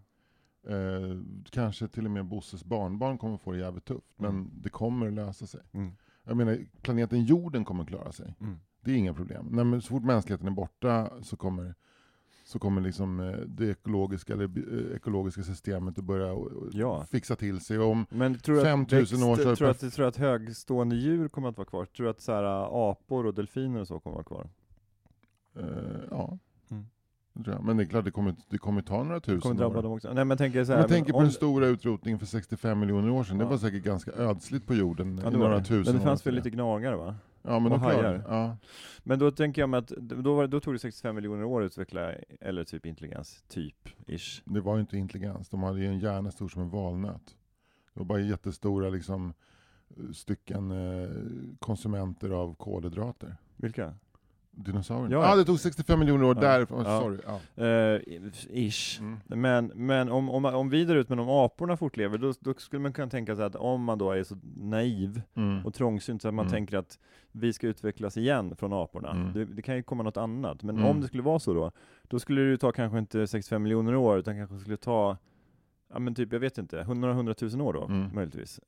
[0.68, 1.16] Eh,
[1.50, 4.50] kanske till och med Bosses barnbarn kommer få det jävligt tufft, men Mm.
[4.54, 5.60] det kommer att lösa sig.
[5.72, 5.92] Mm.
[6.24, 8.34] Jag menar, planeten jorden kommer att klara sig.
[8.40, 8.56] Mm.
[8.80, 9.46] Det är inga problem.
[9.50, 11.74] Nej, men så fort mänskligheten är borta så kommer,
[12.48, 14.44] så kommer liksom eh, det ekologiska, eller,
[14.90, 17.04] eh, ekologiska systemet att börja och Ja.
[17.10, 17.78] fixa till sig.
[17.78, 20.96] Om, Men tror du att, 5000 år så det tror, du att, tror att högstående
[20.96, 21.84] djur kommer att vara kvar?
[21.84, 22.44] Tror du att så här,
[22.90, 24.50] apor och delfiner och så kommer att vara kvar?
[25.58, 26.38] eh, ja,
[26.70, 26.84] Mm.
[27.32, 29.82] det men det är klart det kommer, det kommer ta några tusen Kommer drabba år.
[29.82, 30.12] dem också?
[30.12, 33.24] Nej men tänker så här, jag tänker på den stora utrotningen för 65 miljoner år
[33.24, 33.48] sedan, det Ja.
[33.50, 35.64] var säkert ganska ödsligt på jorden ja, i det några det.
[35.64, 36.24] tusen Men det fanns år.
[36.24, 37.14] väl lite gnagare va?
[37.46, 38.24] Ja, men de det.
[38.28, 38.56] ja.
[39.02, 41.66] Men då tänker jag mig att, då, var, då tog det 65 miljoner år att
[41.66, 44.42] utveckla, eller typ intelligens, typ, ish.
[44.44, 47.36] Det var ju inte intelligens, de hade ju en hjärna stor som en valnöt.
[47.94, 49.34] Det var bara jättestora liksom,
[50.14, 51.10] stycken eh,
[51.58, 53.36] konsumenter av kolhydrater.
[53.56, 53.94] Vilka?
[54.58, 55.14] Dinosaurierna?
[55.14, 56.40] Ja, ah, det tog 65 miljoner år Ja.
[56.40, 56.84] därifrån.
[56.86, 57.00] Ja.
[57.00, 57.18] Sorry.
[57.56, 57.64] Ja.
[57.64, 58.00] Eh,
[58.50, 59.00] ish.
[59.00, 59.16] Mm.
[59.26, 62.82] Men, men om, om, om vi drar ut med de aporna fortlever, då, då skulle
[62.82, 65.66] man kunna tänka sig att om man då är så naiv Mm.
[65.66, 66.52] och trångsynt så att man Mm.
[66.52, 66.98] tänker att
[67.32, 69.10] vi ska utvecklas igen från aporna.
[69.10, 69.32] Mm.
[69.32, 70.88] Det, det kan ju komma något annat, men Mm.
[70.88, 73.94] om det skulle vara så då, då skulle det ju ta kanske inte 65 miljoner
[73.94, 75.16] år, utan kanske skulle ta,
[75.92, 78.14] ja men typ, jag vet inte, några hundratusen år då, Mm.
[78.14, 78.60] möjligtvis.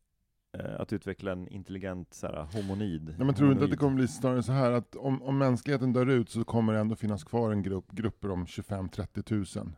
[0.59, 3.15] Eh, att utveckla en intelligent så här, homonid.
[3.19, 5.39] Nej, men tror du inte att det kommer bli snarare så här att om, om
[5.39, 9.77] mänskligheten dör ut så kommer det ändå finnas kvar en grupp, grupper om 25-30 tusen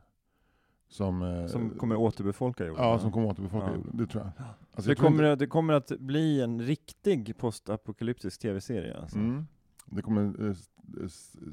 [0.88, 2.84] som, eh, Som kommer återbefolka jorden?
[2.84, 3.74] ja, som kommer återbefolka Ja.
[3.74, 3.96] jorden.
[3.96, 4.32] Det tror jag.
[4.36, 4.46] Alltså,
[4.82, 9.18] det, jag tror kommer, inte- att- det kommer att bli en riktig postapokalyptisk tv-serie alltså?
[9.18, 9.46] Mm.
[9.86, 10.54] Det kommer eh,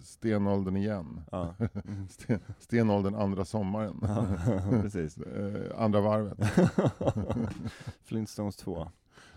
[0.01, 1.21] stenåldern igen.
[1.31, 1.55] Ja.
[1.87, 2.07] Mm.
[2.09, 3.99] Sten, stenåldern andra sommaren.
[4.01, 4.25] Ja,
[4.81, 5.17] precis.
[5.77, 6.37] Andra varvet.
[8.03, 8.87] Flintstones 2.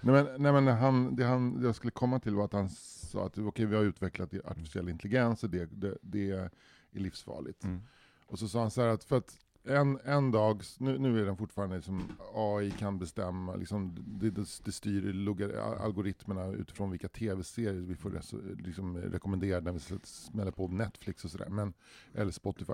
[0.02, 2.68] Nej men, nej, men han, det han, det jag skulle komma till var att han
[2.70, 6.50] sa att okej, vi har utvecklat artificiell intelligens och det, det, det är
[6.90, 7.64] livsfarligt.
[7.64, 7.80] Mm.
[8.26, 11.24] Och så sa han så här att för att en, en dag, nu, nu är
[11.24, 12.02] den fortfarande som
[12.34, 14.30] AI kan bestämma, liksom, det,
[14.64, 20.50] det, styr logar, algoritmerna utifrån vilka tv-serier vi får res, liksom, rekommendera när vi smäller
[20.50, 21.72] på Netflix och sådär,
[22.14, 22.72] eller Spotify.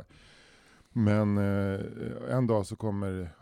[0.99, 3.33] Men eh, en dag så kommer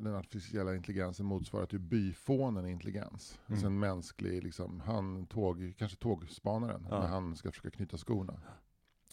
[0.00, 3.38] den artificiella intelligensen motsvara till byfånen i intelligens.
[3.46, 3.54] Mm.
[3.54, 7.00] Alltså en mänsklig, liksom, han, tåg, kanske tågspanaren, Ja.
[7.00, 8.40] när han ska försöka knyta skorna.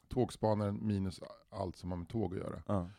[0.07, 2.63] Tågspanaren minus allt som har med tåg att göra.
[2.67, 2.89] Ja.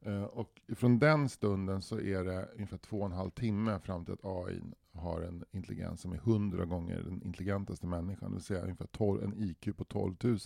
[0.00, 4.04] Eh, och från den stunden så är det ungefär två och en halv timme fram
[4.04, 8.44] till att AI har en intelligens som är hundra gånger den intelligentaste människan, det vill
[8.44, 10.38] säga ungefär 12, en IQ på 12 000.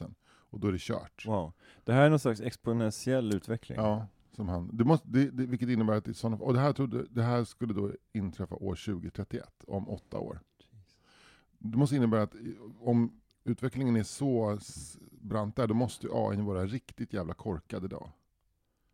[0.50, 1.26] Och då är det kört.
[1.26, 1.52] Wow.
[1.84, 3.78] Det här är någon slags exponentiell utveckling?
[3.78, 4.70] Ja, som han.
[4.72, 7.44] Det måste, det, det, vilket innebär att i såna, och det här, trodde, det här
[7.44, 10.40] skulle då inträffa år 2031, om åtta år.
[11.58, 12.34] Det måste innebära att
[12.80, 14.58] om utvecklingen är så
[15.20, 18.10] brant där, då måste ju AI vara riktigt jävla korkad idag.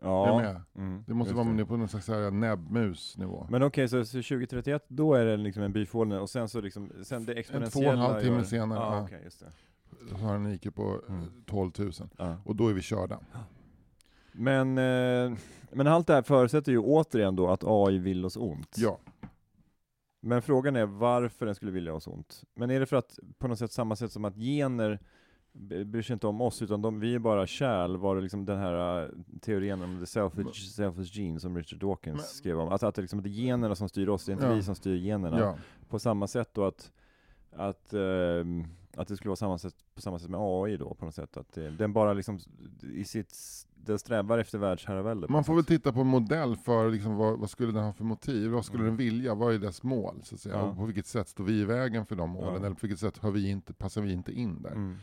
[0.01, 0.39] Ja.
[0.39, 0.63] med?
[0.75, 3.47] Mm, Det måste vara nere på någon slags näbbmusnivå.
[3.51, 6.93] Men okej, så, så 2031, då är det liksom en byfåne och sen så liksom,
[7.03, 9.03] sen det två och en exponentiella halv timme gör- senare, Ja, ja.
[9.03, 9.53] okej, just det.
[10.21, 11.25] Har en IQ på eh, Mm.
[11.47, 11.93] 12 000.
[12.17, 12.37] Ja.
[12.45, 13.19] Och då är vi körda.
[14.33, 15.39] Men, eh,
[15.73, 18.75] men allt det här förutsätter ju återigen då att AI vill oss ont.
[18.79, 18.99] Ja.
[20.21, 22.45] Men frågan är varför den skulle vilja oss ont.
[22.55, 24.99] Men är det för att på något sätt samma sätt som att gener
[25.85, 28.59] bryr sig inte om oss, utan de, vi är bara kärl, var det liksom den
[28.59, 29.11] här uh,
[29.41, 32.69] teorin om the selfish, selfish gene som Richard Dawkins Men- skrev om.
[32.69, 34.53] Alltså att det, liksom, det är generna som styr oss, det är inte Ja.
[34.55, 35.39] vi som styr generna.
[35.41, 35.57] ja.
[35.89, 36.93] På samma sätt då att,
[37.53, 38.65] att, ehm,
[38.97, 41.37] att det skulle vara samma sätt, på samma sätt med AI då på något sätt.
[41.37, 42.39] Att det, den bara liksom
[42.95, 43.35] i sitt,
[43.75, 45.27] den strävar efter världsherravälde.
[45.29, 48.05] Man får väl titta på en modell för liksom vad, vad skulle den ha för
[48.05, 48.97] motiv, vad skulle Mm.
[48.97, 50.21] den vilja, vad är dess mål?
[50.23, 50.55] Så att säga.
[50.55, 50.63] Ja.
[50.63, 52.57] Och på vilket sätt står vi i vägen för de målen, Ja.
[52.67, 54.71] eller på vilket sätt har vi inte, passar vi inte in där?
[54.73, 54.97] Mm.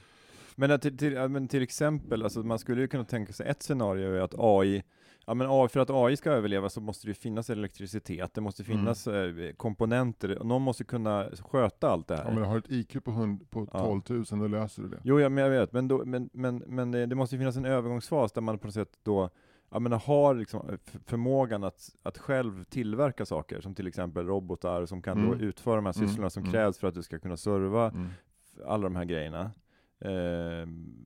[0.55, 4.13] Men, till, till, men till exempel, alltså man skulle ju kunna tänka sig ett scenario
[4.13, 4.83] är att AI,
[5.25, 8.77] ja men för att AI ska överleva så måste det finnas elektricitet, det måste Mm.
[8.77, 12.23] finnas eh, komponenter, och någon måste kunna sköta allt det här.
[12.25, 13.79] Ja, men har du ett IQ på, hund, på Ja.
[13.79, 14.99] 12 000, då löser du det.
[15.03, 18.31] Jo, ja, men jag vet, men, då, men, men, men det, måste finnas en övergångsfas
[18.31, 19.29] där man på något sätt då
[19.71, 24.85] jag menar, har liksom f- förmågan att, att själv tillverka saker, som till exempel robotar
[24.85, 25.29] som kan Mm.
[25.39, 26.51] då utföra de här Mm, sysslorna som mm.
[26.53, 28.07] krävs för att du ska kunna serva Mm.
[28.65, 29.51] alla de här grejerna.
[29.99, 31.05] Ehm,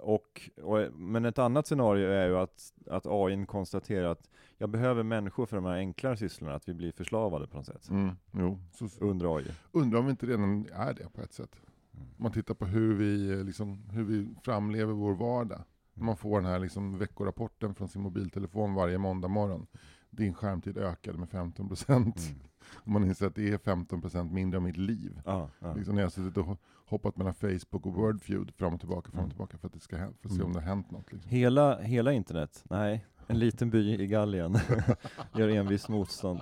[0.00, 5.02] och, och, men ett annat scenario är ju att, att AI konstaterar att jag behöver
[5.02, 7.88] människor för de här enklare sysslorna, att vi blir förslavade på något sätt.
[7.90, 8.16] Mm.
[8.32, 9.44] Jo, så, Under AI.
[9.72, 11.56] undrar om vi inte redan är det på ett sätt.
[11.94, 12.06] Mm.
[12.16, 15.60] Om man tittar på hur vi, liksom, hur vi framlever vår vardag.
[15.94, 19.66] Man får den här liksom veckorapporten från sin mobiltelefon varje måndag morgon.
[20.10, 22.16] Din skärmtid ökade med 15 procent.
[22.18, 22.40] Mm.
[22.74, 25.20] Och man inser att det är 15 procent mindre av mitt liv.
[25.24, 25.74] Ja, ja.
[25.74, 26.56] Liksom när jag har suttit och ho-
[26.86, 29.30] hoppat mellan Facebook och Wordfeud fram och tillbaka, fram och Mm.
[29.30, 30.46] tillbaka för att, det ska, för att se Mm.
[30.46, 31.12] om det har hänt något.
[31.12, 31.30] Liksom.
[31.30, 32.64] Hela, hela internet?
[32.70, 34.58] Nej, en liten by i Gallien
[35.34, 36.40] gör envis motstånd.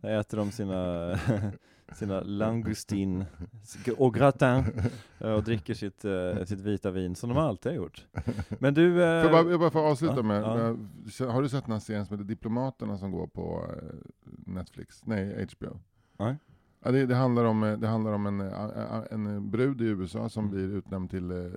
[0.00, 0.74] Där äter de sina,
[1.94, 3.24] sina langustin
[3.98, 4.64] och gratin
[5.18, 8.06] eh, och dricker sitt, eh, sitt vita vin som de alltid har gjort.
[8.58, 9.02] Men du...
[9.04, 10.42] Eh, bara, jag bara får avsluta ja, med,
[11.18, 11.30] ja.
[11.32, 13.70] har du sett den här serien som heter Diplomaterna som går på
[14.46, 15.06] Netflix?
[15.06, 15.80] Nej, HBO.
[16.18, 16.36] Nej.
[16.84, 18.40] Ja, det, det handlar om, det handlar om en,
[19.10, 20.54] en brud i USA som Mm.
[20.56, 21.50] blir utnämnd till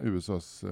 [0.00, 0.64] USAs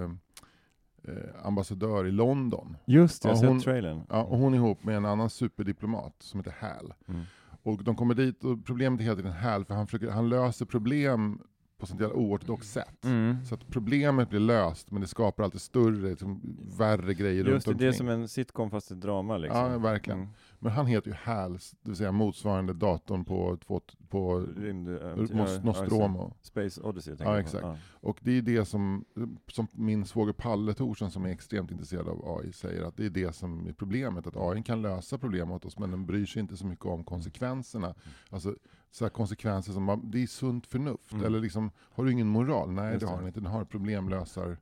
[1.42, 2.76] ambassadör i London.
[2.86, 4.02] Just det, jag Ja, har sett hon- trailern.
[4.10, 6.94] Ja, och hon är ihop med en annan superdiplomat som heter Hal.
[7.08, 7.22] Mm.
[7.66, 10.66] Och de kommer dit och problemet är hela tiden Hal, för han, försöker, han löser
[10.66, 11.40] problem
[11.78, 13.04] på sånt jävla oortodoxt sätt.
[13.04, 13.44] Mm.
[13.44, 16.40] Så att problemet blir löst, men det skapar alltid större, liksom,
[16.78, 17.98] värre grejer runt Just det, det är omkring.
[17.98, 19.72] som en sitcom fast ett drama liksom.
[19.72, 20.18] Ja, verkligen.
[20.18, 20.32] Mm.
[20.59, 25.64] Men han heter ju Hal, det vill säga motsvarande datorn på, på, på Rymd, Nos-
[25.64, 26.34] Nostromo.
[26.42, 27.40] Space Odyssey Ja, jag på.
[27.40, 27.82] exakt.
[27.90, 29.04] Och det är det som,
[29.52, 33.11] som min svåger Palle Thorsson som är extremt intresserad av AI säger, att det är
[33.11, 34.26] det som är problemet.
[34.26, 37.04] Att AI kan lösa problem åt oss, men den bryr sig inte så mycket om
[37.04, 37.94] konsekvenserna.
[38.30, 38.54] Alltså
[38.90, 41.12] så konsekvenser som, man- det är sunt förnuft.
[41.12, 41.24] Mm.
[41.24, 42.70] Eller liksom, har du ingen moral?
[42.72, 43.40] Nej, Just det har den inte.
[43.40, 44.57] Den har problemlösar.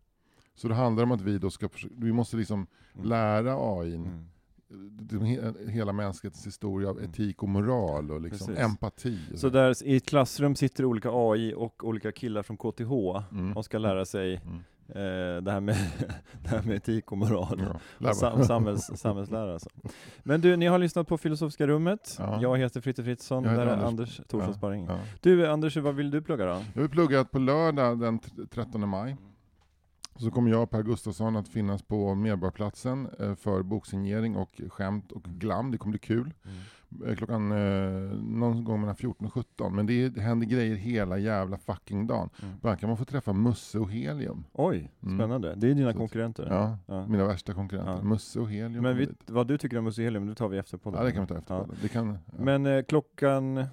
[0.55, 3.07] Så det handlar om att vi då ska, vi måste liksom Mm.
[3.09, 4.28] lära AI Mm.
[5.68, 7.11] Hela mänsklighetens historia av Mm.
[7.11, 8.64] etik och moral och liksom Precis.
[8.64, 9.18] empati.
[9.33, 12.93] och Så där i ett klassrum sitter olika AI och olika killar från KTH
[13.33, 13.57] Mm.
[13.57, 14.59] och ska lära sig Mm.
[14.89, 15.77] Eh, det, här med,
[16.43, 17.62] det här med etik och moral.
[17.99, 19.70] Ja, sam, samhälls, samhällslära alltså.
[20.22, 22.16] Men du, ni har lyssnat på Filosofiska rummet.
[22.18, 22.39] Ja.
[22.43, 23.85] Jag heter Fritte Fritzson, Jag där Anders.
[23.87, 24.85] Anders Thorsson Sparring.
[24.87, 24.99] Ja.
[25.20, 26.62] Du Anders, vad vill du plugga då?
[26.75, 29.16] Jag har pluggat på lördag den t- 13 maj.
[30.16, 35.12] Så kommer jag och Per Gustafsson att finnas på Medborgarplatsen eh, för boksignering och skämt
[35.12, 35.70] och glam.
[35.70, 36.34] Det kommer bli kul.
[37.06, 39.74] Eh, Klockan eh, någon gång mellan 14 och 17.
[39.76, 42.30] Men det händer grejer hela jävla fucking dagen.
[42.42, 42.54] Mm.
[42.62, 44.44] Bland kan man få träffa Musse och Helium.
[44.52, 45.18] Oj, Mm.
[45.18, 45.54] spännande.
[45.54, 46.46] Det är dina Så- konkurrenter.
[46.50, 47.06] Ja, Ja.
[47.06, 47.92] mina värsta konkurrenter.
[47.92, 48.02] Ja.
[48.02, 48.82] Musse och Helium.
[48.82, 51.20] Men vi, vad du tycker om museum, det tar vi efter på Ja, det kan
[51.22, 51.54] vi ta efter.
[51.54, 51.66] Ja.
[51.82, 52.18] Det kan, ja.
[52.44, 53.64] Men eh, klockan...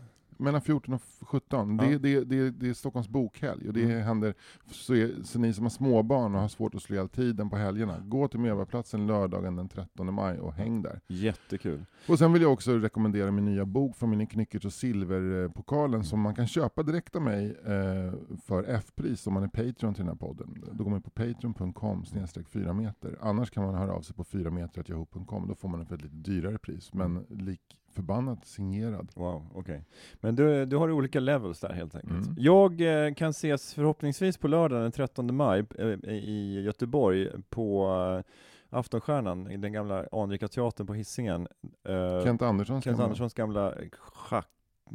[0.41, 1.77] Mellan 14 och 17.
[1.81, 1.85] Ja.
[1.85, 4.01] Det, det, det, det är Stockholms bokhelg och det Mm.
[4.01, 4.33] händer,
[4.71, 7.55] så, är, så ni som har småbarn och har svårt att slå ihjäl tiden på
[7.57, 10.99] helgerna, gå till Medborgarplatsen lördagen den 13 maj och häng där.
[11.07, 11.85] Jättekul.
[12.07, 16.21] Och sen vill jag också rekommendera min nya bok från min Knyckertz och Silverpokalen som
[16.21, 18.13] man kan köpa direkt av mig eh,
[18.43, 20.63] för F-pris om man är Patreon till den här podden.
[20.73, 23.17] Då går man på patreon.com snedstreck 4 meter.
[23.21, 25.47] Annars kan man höra av sig på 4 meter.yahoo.com.
[25.47, 27.61] Då får man ett lite dyrare pris, men lik
[27.91, 29.11] förbannat signerad.
[29.15, 29.83] Wow, okej.
[30.19, 32.25] Men du, du har olika levels där helt enkelt.
[32.27, 32.35] Mm.
[32.37, 37.87] Jag eh, kan ses förhoppningsvis på lördag den 13 maj eh, i Göteborg på
[38.17, 41.47] eh, Aftonstjärnan i den gamla anrika teatern på Hisingen.
[41.87, 44.47] Eh, Kent Andersson ska Kent Anderssons gamla schack,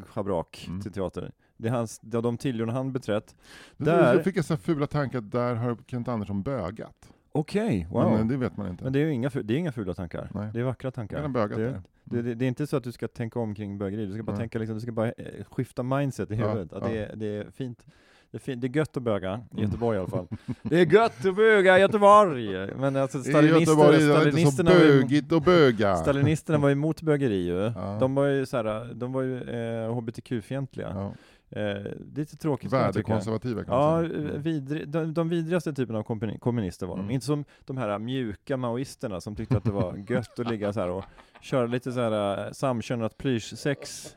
[0.06, 0.80] schabrak Mm.
[0.82, 1.32] till teater.
[1.56, 3.36] Det är hans, det är de tiljorna han beträtt.
[3.76, 4.16] Där...
[4.16, 7.12] Så fick jag så fula tankar där har Kent Andersson bögat.
[7.38, 8.02] Okej, wow.
[8.04, 8.90] Men eh, Men, det vet man inte.
[8.90, 10.30] det är ju inga, det är inga fula tankar.
[10.34, 10.50] Nej.
[10.52, 11.22] Det är vackra tankar.
[11.22, 13.78] Har bögat det, det, det, det är inte så att du ska tänka om kring
[13.78, 14.40] bögeri, du ska bara Nej.
[14.40, 16.72] tänka liksom, du ska bara eh, skifta mindset i Ja, huvudet.
[16.72, 16.88] Att ja.
[16.88, 17.84] det, är, det är fint.
[18.30, 18.60] Det är, fint.
[18.60, 19.64] det är gött att böga, i Mm.
[19.64, 20.26] Göteborg i alla fall.
[20.62, 22.74] Det är gött att böga i Göteborg!
[22.76, 25.96] Men alltså I stalinister, Göteborg är det inte så bögigt att böga.
[25.96, 27.72] stalinisterna var emot bögeri ju.
[27.76, 27.96] Ja.
[28.00, 31.10] De var ju, såhär, de var ju eh, hbtq-fientliga.
[31.48, 31.60] Ja.
[31.60, 32.72] Eh, lite tråkigt.
[32.72, 34.38] Värdekonservativa kan Ja, man säga.
[34.38, 36.02] vidri, de, de vidrigaste typen av
[36.38, 37.00] kommunister var de.
[37.00, 37.10] Mm.
[37.14, 40.80] Inte som de här mjuka maoisterna som tyckte att det var gött att ligga så
[40.80, 41.04] här och
[41.40, 44.08] köra lite så här äh, samkönat plyschsex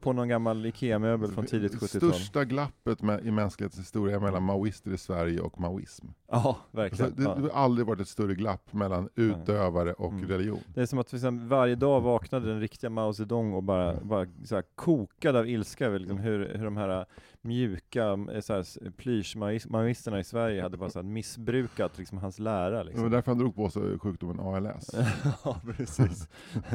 [0.00, 2.12] på- någon gammal IKEA-möbel från tidigt 70-tal.
[2.12, 6.06] Största glappet med, i mänsklighetens historia mellan maoister i Sverige och maoism.
[6.30, 7.14] Ja, Alltså, verkligen.
[7.16, 10.28] det, det har aldrig varit ett större glapp mellan utövare och Mm.
[10.28, 10.60] religion.
[10.74, 14.26] Det är som att liksom, varje dag vaknade den riktiga Mao Zedong och bara, bara
[14.44, 17.06] så här, kokade av ilska över liksom, hur, hur de här
[17.42, 22.70] mjuka eh, plysch-maoisterna i Sverige hade bara så här, missbrukat liksom, hans lära.
[22.70, 23.10] Det var Liksom.
[23.10, 24.90] därför han drog på sig sjukdomen ALS.
[25.44, 26.28] ja, precis.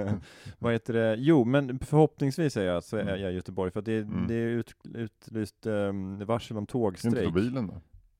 [0.60, 1.16] Vad heter det?
[1.20, 3.22] Jo, men förhoppningsvis är jag, så är Mm.
[3.22, 4.28] jag i Göteborg, för att det, Mm.
[4.28, 7.26] det är ut, utlyst um, varsel om du inte tågstrejk.
[7.28, 7.74] ta bilen då?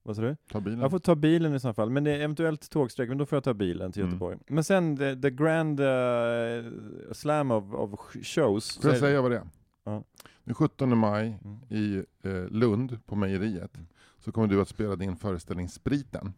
[0.06, 0.36] Vad sa du?
[0.52, 0.80] Ta bilen.
[0.80, 3.36] Jag får ta bilen i så fall, men det är eventuellt tågstrejk, men då får
[3.36, 4.12] jag ta bilen till Mm.
[4.12, 4.38] Göteborg.
[4.48, 6.72] Men sen, the, the grand eh,
[7.12, 8.78] slam of, of shows.
[8.78, 9.48] Får jag säga vad det är?
[9.84, 10.04] Ja.
[10.44, 11.60] Den 17 maj Mm.
[11.70, 13.78] i eh, Lund, på mejeriet,
[14.20, 16.34] så kommer du att spela din föreställning Spriten.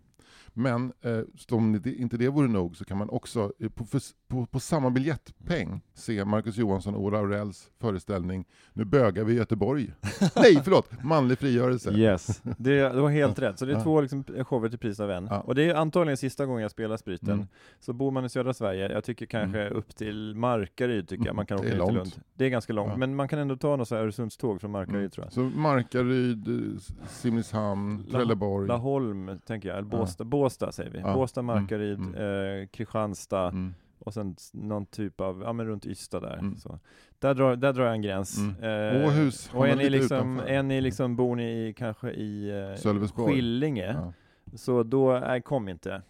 [0.58, 1.20] Men eh,
[1.52, 3.86] om inte det vore nog så kan man också eh, på,
[4.28, 9.36] på, på samma biljettpeng se Marcus Johansson och Ola Aurells föreställning Nu bögar vi i
[9.36, 9.94] Göteborg.
[10.36, 11.04] Nej, förlåt!
[11.04, 11.92] Manlig frigörelse.
[11.92, 13.60] Yes, det, det var helt rätt.
[13.60, 15.26] Så det är två liksom, shower till pris av en.
[15.30, 15.40] Ja.
[15.40, 17.30] Och det är antagligen sista gången jag spelar spriten.
[17.34, 17.48] Mm.
[17.80, 21.46] Så bor man i södra Sverige, jag tycker kanske upp till Markaryd tycker jag man
[21.46, 21.96] kan Mm, åka är ner till.
[21.98, 22.12] Lund.
[22.34, 22.98] Det är ganska långt, Ja.
[22.98, 25.10] men man kan ändå ta något så här Öresundståg från Markaryd Mm.
[25.10, 25.34] tror jag.
[25.34, 26.80] Så Markaryd, eh,
[27.10, 28.68] Simrishamn, Trelleborg.
[28.68, 29.98] Laholm, tänker jag, eller Ja.
[30.46, 31.00] Båstad, säger vi.
[31.00, 31.14] Ja.
[31.14, 31.62] Båstad, Mm.
[31.62, 32.16] Markaryd, Mm.
[32.62, 33.74] Eh, Kristianstad Mm.
[34.00, 36.38] och sen någon typ av, ja men runt Ystad där.
[36.38, 36.58] Mm.
[36.58, 36.80] Så.
[37.20, 38.38] Där, drar, där drar jag en gräns.
[38.38, 38.64] Mm.
[39.02, 42.50] Eh, Åhus och är ni liksom, är ni liksom, bor ni i, kanske i
[42.86, 43.26] eh.
[43.26, 44.14] Skillinge, Ja.
[44.56, 46.02] Så då, nej kom inte.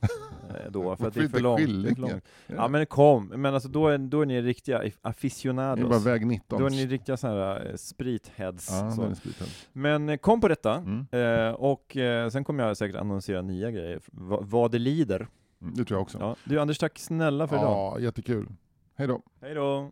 [0.50, 1.58] eh, Då, för att det är för långt.
[1.84, 2.26] Det är för långt.
[2.48, 5.89] Ja men kom, men alltså då är, då är ni riktiga Det är aficionados.
[5.89, 6.60] bara väg 19.
[6.60, 8.70] Då är ni riktiga sådana här eh, spritheads.
[8.72, 9.16] Ja, så.
[9.16, 9.48] spriten.
[9.74, 11.06] Men eh, kom på detta, Mm.
[11.12, 15.28] eh, och eh, sen kommer jag säkert annonsera nya grejer, va, vad det lider.
[15.62, 16.18] Mm, Det tror jag också.
[16.22, 16.36] Ja.
[16.43, 17.72] Du Anders, tack snälla för idag.
[17.72, 18.48] Ja, jättekul.
[18.98, 19.22] Hej då.
[19.41, 19.91] Hej då!